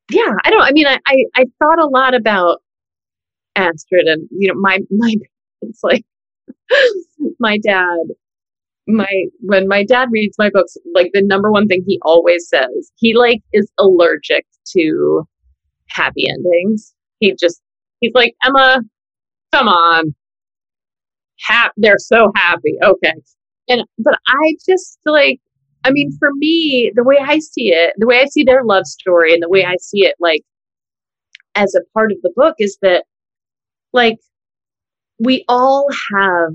[0.10, 0.62] yeah, I don't.
[0.62, 2.62] I mean, I, I I thought a lot about
[3.56, 5.16] Astrid, and you know, my my
[5.62, 6.04] it's like
[7.40, 8.00] my dad.
[8.88, 12.92] My when my dad reads my books, like the number one thing he always says,
[12.96, 15.28] he like is allergic to
[15.90, 16.96] happy endings.
[17.20, 17.62] He just
[18.00, 18.82] he's like Emma,
[19.52, 20.16] come on,
[21.78, 22.76] they're so happy.
[22.84, 23.14] Okay,
[23.70, 25.40] and but I just like
[25.86, 28.86] I mean, for me, the way I see it, the way I see their love
[28.86, 30.42] story and the way I see it, like,
[31.56, 33.06] as a part of the book is that,
[33.94, 34.18] like,
[35.20, 36.54] we all have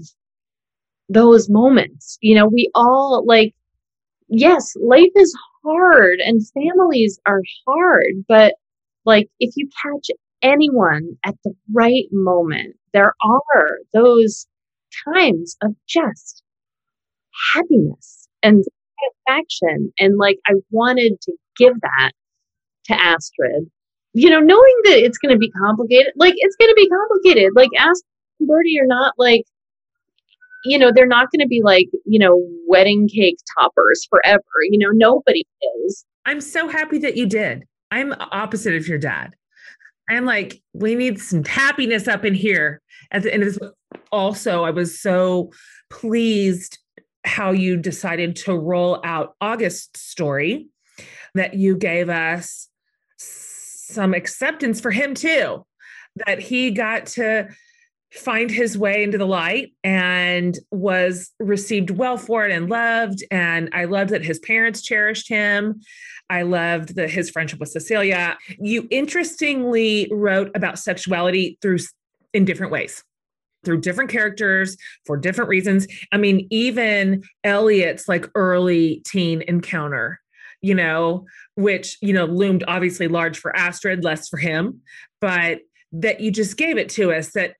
[1.08, 2.18] those moments.
[2.20, 3.54] You know, we all, like,
[4.28, 8.54] yes, life is hard and families are hard, but,
[9.06, 10.10] like, if you catch
[10.42, 14.46] anyone at the right moment, there are those
[15.12, 16.42] times of just
[17.54, 18.64] happiness and
[19.26, 19.92] satisfaction.
[19.98, 22.12] And like, I wanted to give that
[22.87, 23.70] to Astrid,
[24.12, 26.12] you know, knowing that it's going to be complicated.
[26.16, 27.52] Like, it's going to be complicated.
[27.54, 28.04] Like, Astrid
[28.40, 29.44] and Birdie are not like,
[30.64, 34.42] you know, they're not going to be like, you know, wedding cake toppers forever.
[34.70, 35.44] You know, nobody
[35.85, 36.04] is.
[36.24, 37.64] I'm so happy that you did.
[37.90, 39.35] I'm opposite of your dad.
[40.08, 42.80] I'm like, we need some happiness up in here.
[43.10, 43.70] At the end of this,
[44.12, 45.52] also, I was so
[45.90, 46.78] pleased
[47.24, 50.68] how you decided to roll out August's story,
[51.34, 52.68] that you gave us
[53.16, 55.64] some acceptance for him too,
[56.26, 57.48] that he got to
[58.14, 63.24] find his way into the light and was received well for it and loved.
[63.31, 65.81] And I loved that his parents cherished him.
[66.31, 68.38] I loved that his friendship with Cecilia.
[68.59, 71.79] You interestingly wrote about sexuality through
[72.33, 73.03] in different ways
[73.64, 75.87] through different characters for different reasons.
[76.12, 80.20] I mean, even Elliot's like early teen encounter,
[80.61, 81.24] you know,
[81.55, 84.83] which, you know, loomed obviously large for Astrid, less for him,
[85.20, 85.61] but
[85.92, 87.55] that you just gave it to us that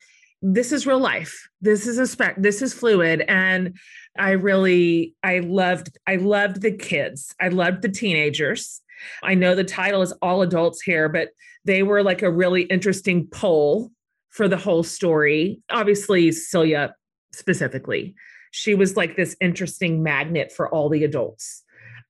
[0.46, 1.48] this is real life.
[1.62, 3.24] This is a spec, this is fluid.
[3.28, 3.78] And
[4.18, 7.35] I really, I loved, I loved the kids.
[7.40, 8.83] I loved the teenagers.
[9.22, 11.30] I know the title is all adults here, but
[11.64, 13.90] they were like a really interesting poll
[14.28, 15.61] for the whole story.
[15.70, 16.94] Obviously, Celia
[17.33, 18.14] specifically.
[18.50, 21.62] She was like this interesting magnet for all the adults.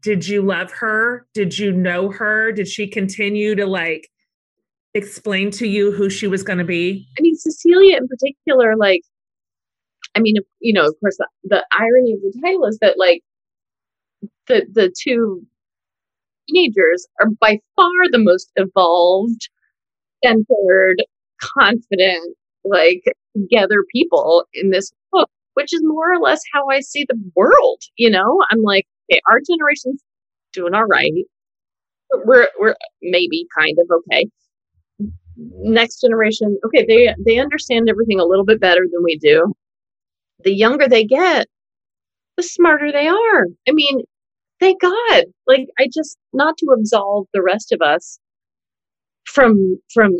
[0.02, 1.26] Did you love her?
[1.34, 2.50] Did you know her?
[2.50, 4.10] Did she continue to like
[4.94, 7.06] explain to you who she was going to be?
[7.18, 9.02] I mean, Cecilia in particular, like,
[10.14, 13.22] I mean, you know, of course, the, the irony of the title is that like
[14.46, 15.44] the the two
[16.48, 19.48] teenagers are by far the most evolved,
[20.24, 21.02] centered,
[21.40, 23.02] confident, like
[23.36, 27.82] together people in this book, which is more or less how I see the world.
[27.96, 30.02] You know, I'm like, okay, our generation's
[30.52, 31.12] doing all right.
[32.24, 34.26] We're we're maybe kind of okay.
[35.36, 39.52] Next generation, okay, they they understand everything a little bit better than we do.
[40.44, 41.46] The younger they get,
[42.36, 43.46] the smarter they are.
[43.68, 44.02] I mean,
[44.60, 45.24] thank God.
[45.46, 48.18] Like I just not to absolve the rest of us
[49.24, 50.12] from from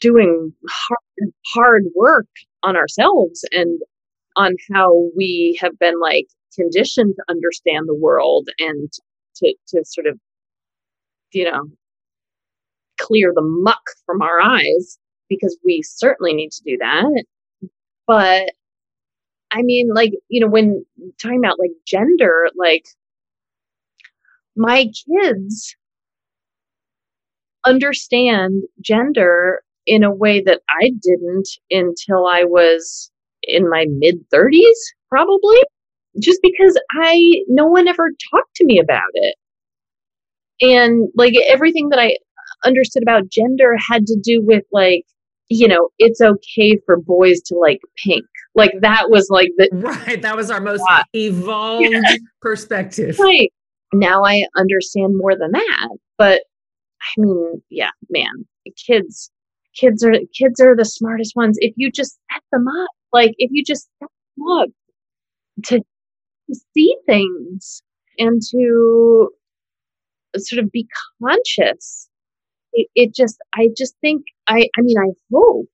[0.00, 2.28] doing hard, hard work
[2.62, 3.80] on ourselves and
[4.36, 8.90] on how we have been like conditioned to understand the world and
[9.36, 10.18] to to sort of
[11.32, 11.62] you know
[13.06, 17.24] clear the muck from our eyes because we certainly need to do that
[18.06, 18.50] but
[19.50, 20.84] i mean like you know when
[21.20, 22.84] talking about like gender like
[24.56, 25.76] my kids
[27.66, 33.10] understand gender in a way that I didn't until I was
[33.42, 34.72] in my mid 30s,
[35.08, 35.58] probably,
[36.20, 39.36] just because I, no one ever talked to me about it.
[40.60, 42.16] And like everything that I
[42.64, 45.04] understood about gender had to do with like,
[45.48, 48.24] you know, it's okay for boys to like pink.
[48.54, 50.20] Like that was like the right.
[50.22, 51.02] That was our most yeah.
[51.14, 52.16] evolved yeah.
[52.40, 53.18] perspective.
[53.18, 53.52] Right.
[53.92, 55.88] Now I understand more than that.
[56.18, 56.42] But
[57.02, 58.46] I mean, yeah, man,
[58.86, 59.30] kids,
[59.78, 61.56] kids are kids are the smartest ones.
[61.60, 64.68] If you just set them up, like if you just set them up
[65.66, 67.82] to, to see things
[68.18, 69.30] and to
[70.36, 70.86] sort of be
[71.22, 72.08] conscious,
[72.76, 75.68] it, it just, I just think, I, I mean, I hope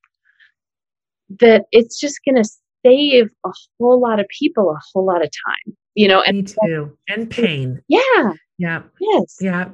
[1.41, 2.49] that it's just going to
[2.85, 6.43] save a whole lot of people a whole lot of time, you know, and Me
[6.67, 7.83] too, and mm, pain.
[7.89, 8.33] Yeah.
[8.59, 8.83] Yeah.
[9.01, 9.37] Yes.
[9.41, 9.71] Yeah.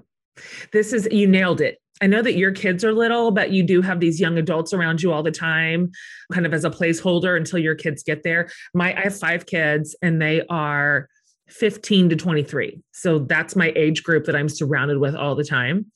[0.73, 1.79] This is, you nailed it.
[2.01, 5.03] I know that your kids are little, but you do have these young adults around
[5.03, 5.91] you all the time,
[6.33, 8.49] kind of as a placeholder until your kids get there.
[8.73, 11.09] My, I have five kids and they are
[11.49, 12.81] 15 to 23.
[12.93, 15.87] So that's my age group that I'm surrounded with all the time.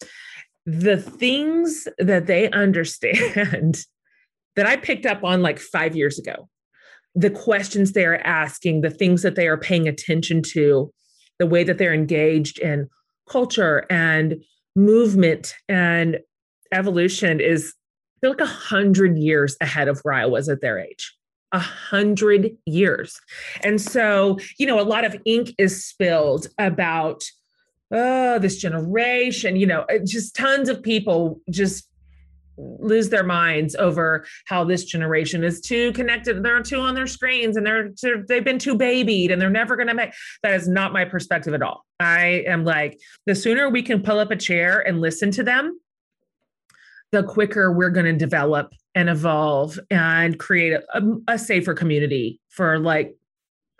[0.64, 3.84] The things that they understand
[4.56, 6.48] that I picked up on like five years ago,
[7.14, 10.92] the questions they are asking, the things that they are paying attention to,
[11.38, 12.88] the way that they're engaged in
[13.28, 14.42] culture and
[14.76, 16.18] movement and
[16.72, 17.74] evolution is
[18.20, 21.14] they're like a hundred years ahead of where I was at their age.
[21.52, 23.20] A hundred years.
[23.62, 27.24] And so, you know, a lot of ink is spilled about
[27.92, 31.88] oh, this generation, you know, uh, just tons of people just
[32.56, 36.42] lose their minds over how this generation is too connected.
[36.42, 39.76] They're too on their screens and they're too, they've been too babied and they're never
[39.76, 40.12] going to make
[40.42, 41.84] that is not my perspective at all.
[42.00, 45.78] I am like the sooner we can pull up a chair and listen to them
[47.10, 52.78] the quicker we're going to develop and evolve and create a, a safer community for
[52.78, 53.14] like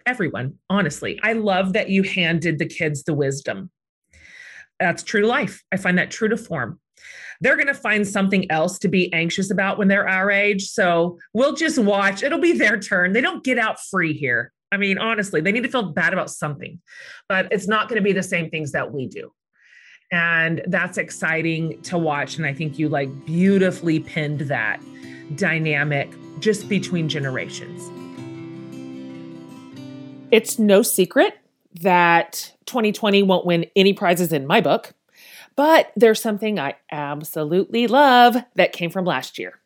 [0.07, 1.19] everyone honestly.
[1.23, 3.71] I love that you handed the kids the wisdom
[4.83, 6.79] that's true to life i find that true to form
[7.43, 10.69] they're going to find something else to be anxious about when they're our age.
[10.69, 12.23] So we'll just watch.
[12.23, 13.13] It'll be their turn.
[13.13, 14.53] They don't get out free here.
[14.71, 16.81] I mean, honestly, they need to feel bad about something,
[17.29, 19.33] but it's not going to be the same things that we do.
[20.13, 22.37] And that's exciting to watch.
[22.37, 24.81] And I think you like beautifully pinned that
[25.35, 27.91] dynamic just between generations.
[30.31, 31.42] It's no secret
[31.81, 34.93] that 2020 won't win any prizes in my book.
[35.57, 39.61] But there's something I absolutely love that came from last year.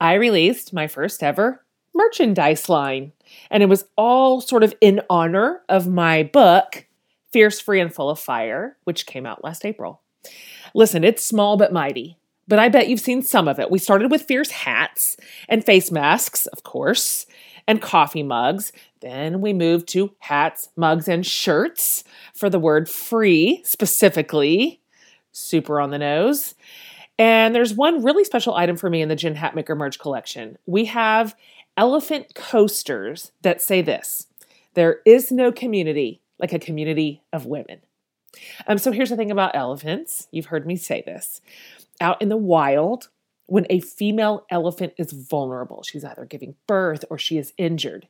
[0.00, 1.64] I released my first ever
[1.94, 3.12] merchandise line,
[3.50, 6.86] and it was all sort of in honor of my book,
[7.32, 10.00] Fierce, Free, and Full of Fire, which came out last April.
[10.74, 12.18] Listen, it's small but mighty,
[12.48, 13.70] but I bet you've seen some of it.
[13.70, 15.16] We started with fierce hats
[15.48, 17.26] and face masks, of course,
[17.66, 18.72] and coffee mugs.
[19.04, 24.80] Then we move to hats, mugs, and shirts for the word free specifically
[25.30, 26.54] super on the nose.
[27.18, 30.56] And there's one really special item for me in the Jen Hatmaker merch collection.
[30.64, 31.36] We have
[31.76, 34.26] elephant coasters that say this
[34.72, 37.80] There is no community like a community of women.
[38.66, 40.28] Um, so here's the thing about elephants.
[40.30, 41.42] You've heard me say this.
[42.00, 43.10] Out in the wild,
[43.46, 48.08] when a female elephant is vulnerable, she's either giving birth or she is injured,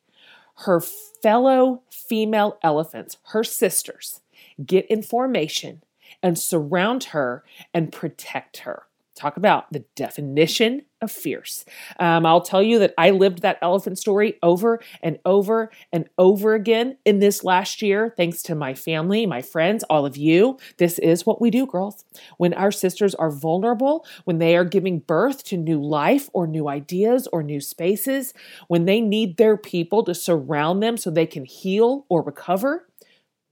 [0.58, 4.20] her fellow female elephants, her sisters,
[4.64, 5.82] get in formation
[6.22, 8.84] and surround her and protect her.
[9.14, 11.64] Talk about the definition of fierce.
[12.00, 16.54] Um, I'll tell you that I lived that elephant story over and over and over
[16.54, 20.58] again in this last year, thanks to my family, my friends, all of you.
[20.78, 22.04] This is what we do, girls.
[22.38, 26.68] When our sisters are vulnerable, when they are giving birth to new life or new
[26.68, 28.34] ideas or new spaces,
[28.66, 32.88] when they need their people to surround them so they can heal or recover,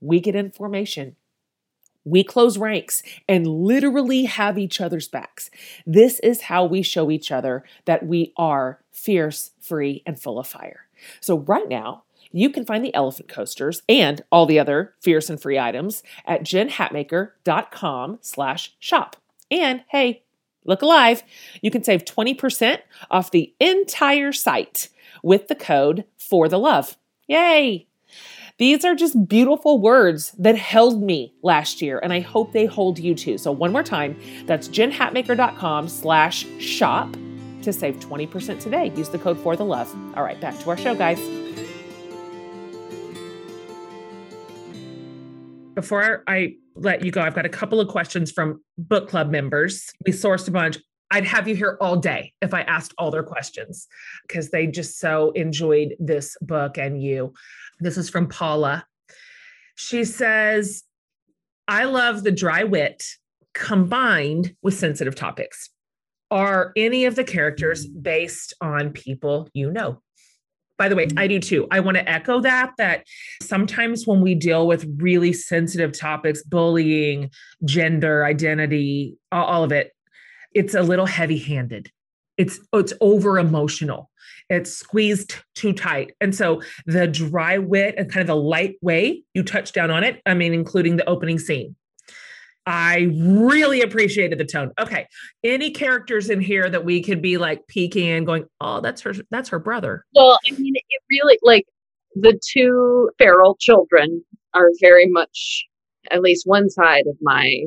[0.01, 1.15] we get information
[2.05, 5.49] we close ranks and literally have each other's backs.
[5.85, 10.47] This is how we show each other that we are fierce, free, and full of
[10.47, 10.87] fire.
[11.19, 15.41] So, right now, you can find the elephant coasters and all the other fierce and
[15.41, 19.15] free items at jenhatmaker.com slash shop.
[19.51, 20.23] And hey,
[20.65, 21.23] look alive,
[21.61, 22.79] you can save 20%
[23.11, 24.89] off the entire site
[25.21, 26.97] with the code for the love.
[27.27, 27.87] Yay!
[28.59, 32.99] These are just beautiful words that held me last year, and I hope they hold
[32.99, 33.39] you too.
[33.39, 37.11] So one more time, that's jenhatmaker.com slash shop
[37.63, 38.91] to save 20% today.
[38.95, 39.91] Use the code for the love.
[40.15, 41.19] All right, back to our show, guys.
[45.73, 49.89] Before I let you go, I've got a couple of questions from book club members.
[50.05, 50.77] We sourced a bunch.
[51.09, 53.87] I'd have you here all day if I asked all their questions
[54.27, 57.33] because they just so enjoyed this book and you.
[57.79, 58.85] This is from Paula.
[59.75, 60.83] She says,
[61.67, 63.03] I love the dry wit
[63.53, 65.69] combined with sensitive topics.
[66.31, 70.01] Are any of the characters based on people you know?
[70.77, 71.67] By the way, I do too.
[71.69, 73.05] I want to echo that that
[73.41, 77.29] sometimes when we deal with really sensitive topics, bullying,
[77.63, 79.91] gender, identity, all, of it,
[80.53, 81.91] it's a little heavy-handed.
[82.37, 84.09] It's it's over emotional
[84.49, 86.13] it's squeezed too tight.
[86.21, 90.03] And so the dry wit and kind of the light way you touch down on
[90.03, 91.75] it, I mean, including the opening scene.
[92.65, 94.71] I really appreciated the tone.
[94.79, 95.07] Okay.
[95.43, 99.13] Any characters in here that we could be like peeking and going, oh, that's her,
[99.31, 100.05] that's her brother.
[100.15, 101.65] Well, I mean, it really like
[102.15, 104.23] the two feral children
[104.53, 105.65] are very much
[106.11, 107.63] at least one side of my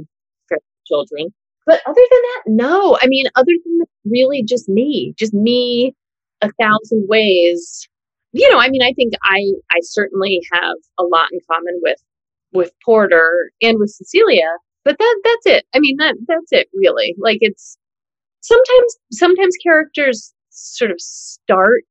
[0.87, 1.35] children.
[1.67, 2.97] But other than that, no.
[3.03, 5.95] I mean, other than really just me, just me
[6.43, 7.89] a thousand ways
[8.33, 9.39] you know i mean i think i
[9.71, 11.97] i certainly have a lot in common with
[12.53, 14.51] with porter and with cecilia
[14.87, 15.67] but that that's it.
[15.75, 17.17] I mean that that's it really.
[17.19, 17.77] Like it's
[18.41, 21.83] sometimes sometimes characters sort of start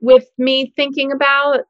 [0.00, 1.60] with me thinking about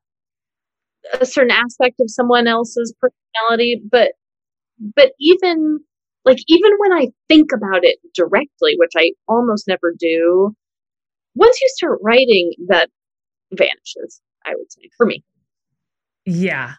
[1.21, 4.13] a certain aspect of someone else's personality, but
[4.97, 5.81] but even
[6.27, 10.55] like even when I think about it directly, which I almost never do,
[11.37, 12.91] once you start writing, that
[13.53, 15.23] vanishes, I would say, for me.
[16.25, 16.75] Yeah.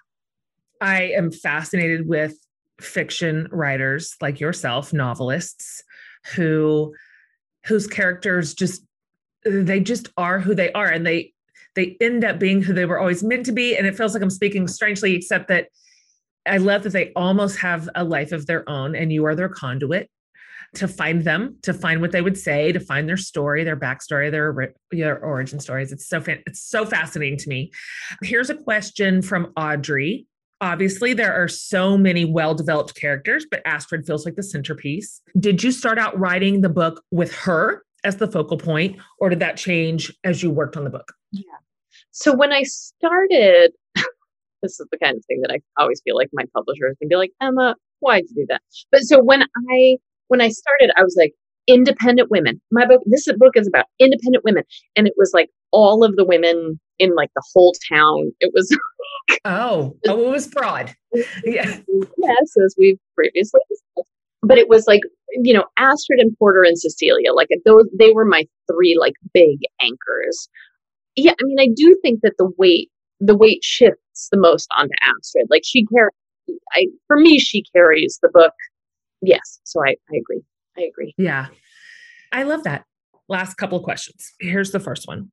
[0.82, 2.36] I am fascinated with
[2.82, 5.82] fiction writers like yourself, novelists
[6.36, 6.94] who
[7.66, 8.84] whose characters just
[9.46, 11.32] they just are who they are and they
[11.76, 14.24] they end up being who they were always meant to be and it feels like
[14.24, 15.68] i'm speaking strangely except that
[16.48, 19.50] i love that they almost have a life of their own and you are their
[19.50, 20.10] conduit
[20.76, 24.30] to find them to find what they would say to find their story their backstory
[24.30, 25.92] their, their origin stories.
[25.92, 27.72] It's so it's so fascinating to me.
[28.24, 30.28] Here's a question from audrey.
[30.60, 35.22] Obviously there are so many well-developed characters but astrid feels like the centerpiece.
[35.40, 39.40] Did you start out writing the book with her as the focal point or did
[39.40, 41.14] that change as you worked on the book?
[41.32, 41.44] Yeah.
[42.12, 43.72] So when I started,
[44.62, 47.10] this is the kind of thing that I always feel like my publisher is gonna
[47.10, 48.62] be like, Emma, why'd you do that?
[48.92, 49.98] But so when I
[50.28, 51.34] when I started, I was like,
[51.68, 52.62] independent women.
[52.72, 54.64] My book, this book is about independent women.
[54.96, 58.32] And it was like all of the women in like the whole town.
[58.40, 58.76] It was
[59.46, 60.94] Oh, oh, it was broad.
[61.44, 61.78] Yeah.
[62.18, 64.12] yes, as we've previously discussed.
[64.42, 65.02] But it was like,
[65.32, 69.60] you know, Astrid and Porter and Cecilia, like those they were my three like big
[69.82, 70.48] anchors
[71.18, 72.90] yeah, I mean, I do think that the weight
[73.20, 75.48] the weight shifts the most onto Astrid.
[75.50, 76.14] Like she carries,
[76.74, 78.54] I for me, she carries the book.
[79.22, 80.42] Yes, so I I agree.
[80.78, 81.14] I agree.
[81.18, 81.48] Yeah,
[82.32, 82.86] I love that.
[83.30, 84.34] Last couple of questions.
[84.40, 85.32] Here's the first one.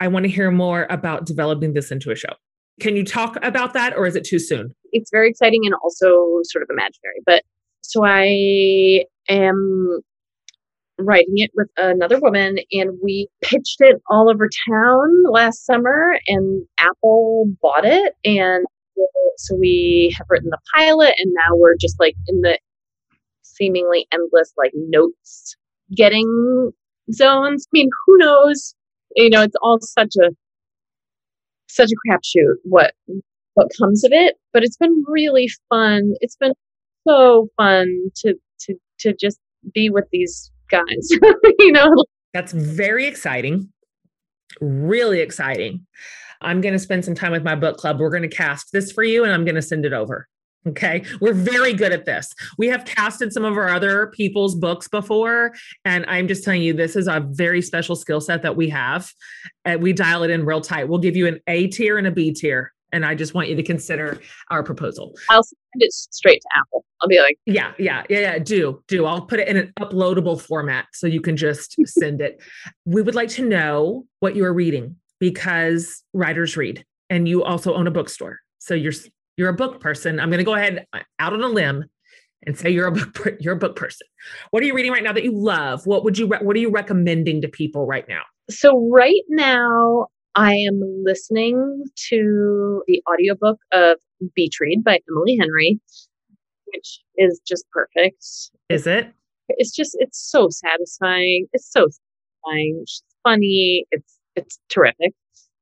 [0.00, 2.32] I want to hear more about developing this into a show.
[2.80, 4.74] Can you talk about that, or is it too soon?
[4.92, 7.20] It's very exciting and also sort of imaginary.
[7.26, 7.42] But
[7.82, 10.00] so I am
[10.98, 16.66] writing it with another woman and we pitched it all over town last summer and
[16.78, 18.66] Apple bought it and
[19.36, 22.58] so we have written the pilot and now we're just like in the
[23.42, 25.56] seemingly endless like notes
[25.94, 26.72] getting
[27.12, 27.66] zones.
[27.68, 28.74] I mean, who knows?
[29.16, 30.30] You know, it's all such a
[31.68, 32.94] such a crapshoot what
[33.54, 36.14] what comes of it, but it's been really fun.
[36.20, 36.54] It's been
[37.06, 39.38] so fun to to to just
[39.74, 41.08] be with these guys,
[41.58, 41.90] you know?
[42.34, 43.72] That's very exciting.
[44.60, 45.86] Really exciting.
[46.40, 47.98] I'm going to spend some time with my book club.
[47.98, 50.28] We're going to cast this for you and I'm going to send it over.
[50.66, 51.04] Okay.
[51.20, 52.32] We're very good at this.
[52.58, 55.54] We have casted some of our other people's books before.
[55.84, 59.10] And I'm just telling you, this is a very special skill set that we have.
[59.64, 60.88] And we dial it in real tight.
[60.88, 63.56] We'll give you an A tier and a B tier and I just want you
[63.56, 64.20] to consider
[64.50, 65.14] our proposal.
[65.30, 66.84] I'll send it straight to Apple.
[67.00, 68.38] I'll be like, yeah, yeah, yeah, yeah.
[68.38, 69.06] Do do.
[69.06, 72.42] I'll put it in an uploadable format so you can just send it.
[72.84, 77.74] We would like to know what you are reading because writers read, and you also
[77.74, 78.40] own a bookstore.
[78.58, 78.92] So you're
[79.36, 80.18] you're a book person.
[80.18, 81.84] I'm going to go ahead uh, out on a limb
[82.46, 84.06] and say you're a book you're a book person.
[84.50, 85.86] What are you reading right now that you love?
[85.86, 88.22] What would you what are you recommending to people right now?
[88.50, 90.08] So right now
[90.38, 93.96] I am listening to the audiobook of
[94.36, 95.80] Beach Read by Emily Henry,
[96.66, 98.24] which is just perfect.
[98.68, 99.12] Is it?
[99.48, 101.46] It's just it's so satisfying.
[101.52, 102.84] It's so satisfying.
[102.86, 103.84] She's funny.
[103.90, 105.12] It's it's terrific.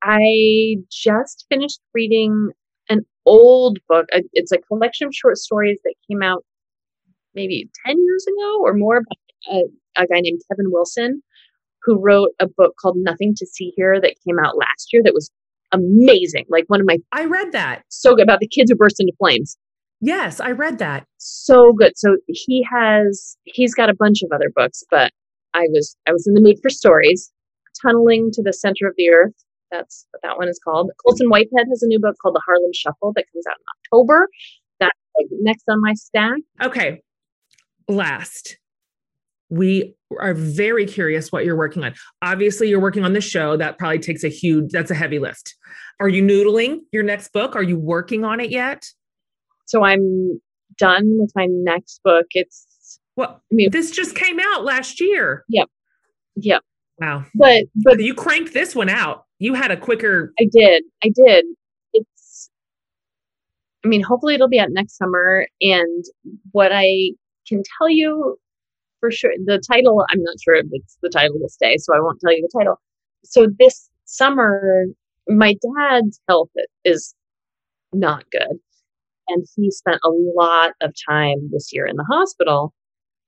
[0.02, 2.50] I just finished reading
[2.90, 4.04] an old book.
[4.34, 6.44] It's a collection of short stories that came out
[7.34, 11.22] maybe 10 years ago or more by a, a guy named Kevin Wilson
[11.86, 15.14] who wrote a book called Nothing to See Here that came out last year that
[15.14, 15.30] was
[15.72, 16.44] amazing.
[16.48, 17.84] Like one of my I read that.
[17.88, 19.56] So good about the kids who burst into flames.
[20.00, 21.06] Yes, I read that.
[21.16, 21.92] So good.
[21.96, 25.12] So he has he's got a bunch of other books, but
[25.54, 27.32] I was I was in the mood for stories.
[27.82, 29.34] Tunneling to the Center of the Earth.
[29.70, 30.90] That's what that one is called.
[31.04, 33.64] Colson Whitehead has a new book called The Harlem Shuffle that comes out in
[33.98, 34.28] October.
[34.80, 36.38] That's like next on my stack.
[36.62, 37.02] Okay.
[37.88, 38.56] Last
[39.48, 41.94] we are very curious what you're working on.
[42.22, 43.56] Obviously, you're working on the show.
[43.56, 45.54] That probably takes a huge, that's a heavy lift.
[46.00, 47.56] Are you noodling your next book?
[47.56, 48.84] Are you working on it yet?
[49.66, 50.40] So I'm
[50.78, 52.26] done with my next book.
[52.32, 55.44] It's well, I mean, this just came out last year.
[55.48, 55.68] Yep.
[56.36, 56.62] Yep.
[56.98, 57.24] Wow.
[57.34, 59.24] But but you cranked this one out.
[59.38, 60.84] You had a quicker I did.
[61.02, 61.46] I did.
[61.92, 62.50] It's
[63.84, 65.46] I mean, hopefully it'll be out next summer.
[65.60, 66.04] And
[66.52, 67.12] what I
[67.48, 68.38] can tell you
[69.06, 69.32] for sure.
[69.44, 72.32] The title, I'm not sure if it's the title will stay, so I won't tell
[72.32, 72.80] you the title.
[73.24, 74.86] So this summer,
[75.28, 76.50] my dad's health
[76.84, 77.14] is
[77.92, 78.58] not good.
[79.28, 82.72] and he spent a lot of time this year in the hospital.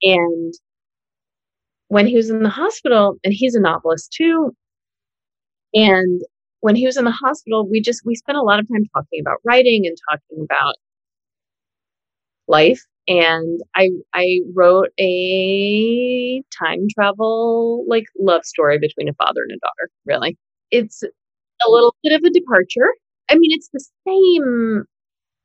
[0.01, 0.53] And
[1.87, 4.55] when he was in the hospital, and he's a novelist too,
[5.73, 6.21] and
[6.61, 9.21] when he was in the hospital, we just we spent a lot of time talking
[9.21, 10.75] about writing and talking about
[12.49, 12.81] life.
[13.07, 19.59] And I I wrote a time travel like love story between a father and a
[19.59, 19.89] daughter.
[20.05, 20.37] Really,
[20.71, 22.93] it's a little bit of a departure.
[23.29, 24.83] I mean, it's the same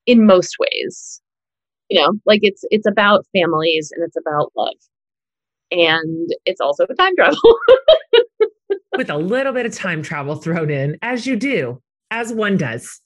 [0.07, 1.21] in most ways.
[1.89, 4.75] You know, like it's it's about families and it's about love.
[5.71, 7.39] And it's also a time travel.
[8.97, 11.81] With a little bit of time travel thrown in, as you do,
[12.15, 13.01] as one does.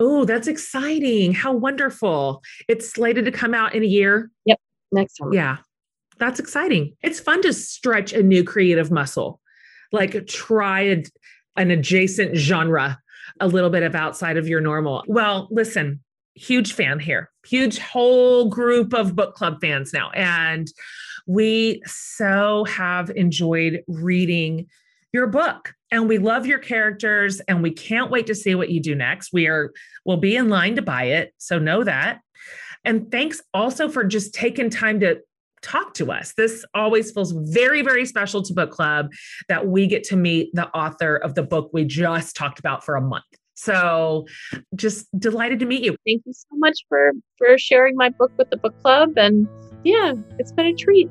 [0.00, 1.32] Oh, that's exciting.
[1.32, 2.42] How wonderful.
[2.68, 4.30] It's slated to come out in a year.
[4.44, 4.60] Yep.
[4.92, 5.32] Next time.
[5.32, 5.58] Yeah.
[6.18, 6.96] That's exciting.
[7.02, 9.40] It's fun to stretch a new creative muscle,
[9.92, 11.02] like try a,
[11.56, 12.98] an adjacent genre,
[13.40, 15.04] a little bit of outside of your normal.
[15.06, 16.00] Well, listen,
[16.34, 20.10] huge fan here, huge whole group of book club fans now.
[20.10, 20.68] And
[21.26, 24.66] we so have enjoyed reading
[25.12, 28.80] your book and we love your characters and we can't wait to see what you
[28.80, 29.32] do next.
[29.32, 29.72] We are
[30.04, 32.20] we'll be in line to buy it, so know that.
[32.84, 35.20] And thanks also for just taking time to
[35.62, 36.32] talk to us.
[36.34, 39.10] This always feels very, very special to book club
[39.48, 42.96] that we get to meet the author of the book we just talked about for
[42.96, 43.24] a month.
[43.54, 44.26] So
[44.74, 45.94] just delighted to meet you.
[46.06, 49.46] Thank you so much for for sharing my book with the book club and
[49.84, 51.10] yeah, it's been a treat.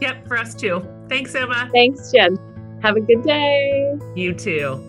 [0.00, 0.86] Yep, for us too.
[1.08, 1.68] Thanks, Emma.
[1.72, 2.51] Thanks, Jen.
[2.82, 3.94] Have a good day.
[4.16, 4.82] You too.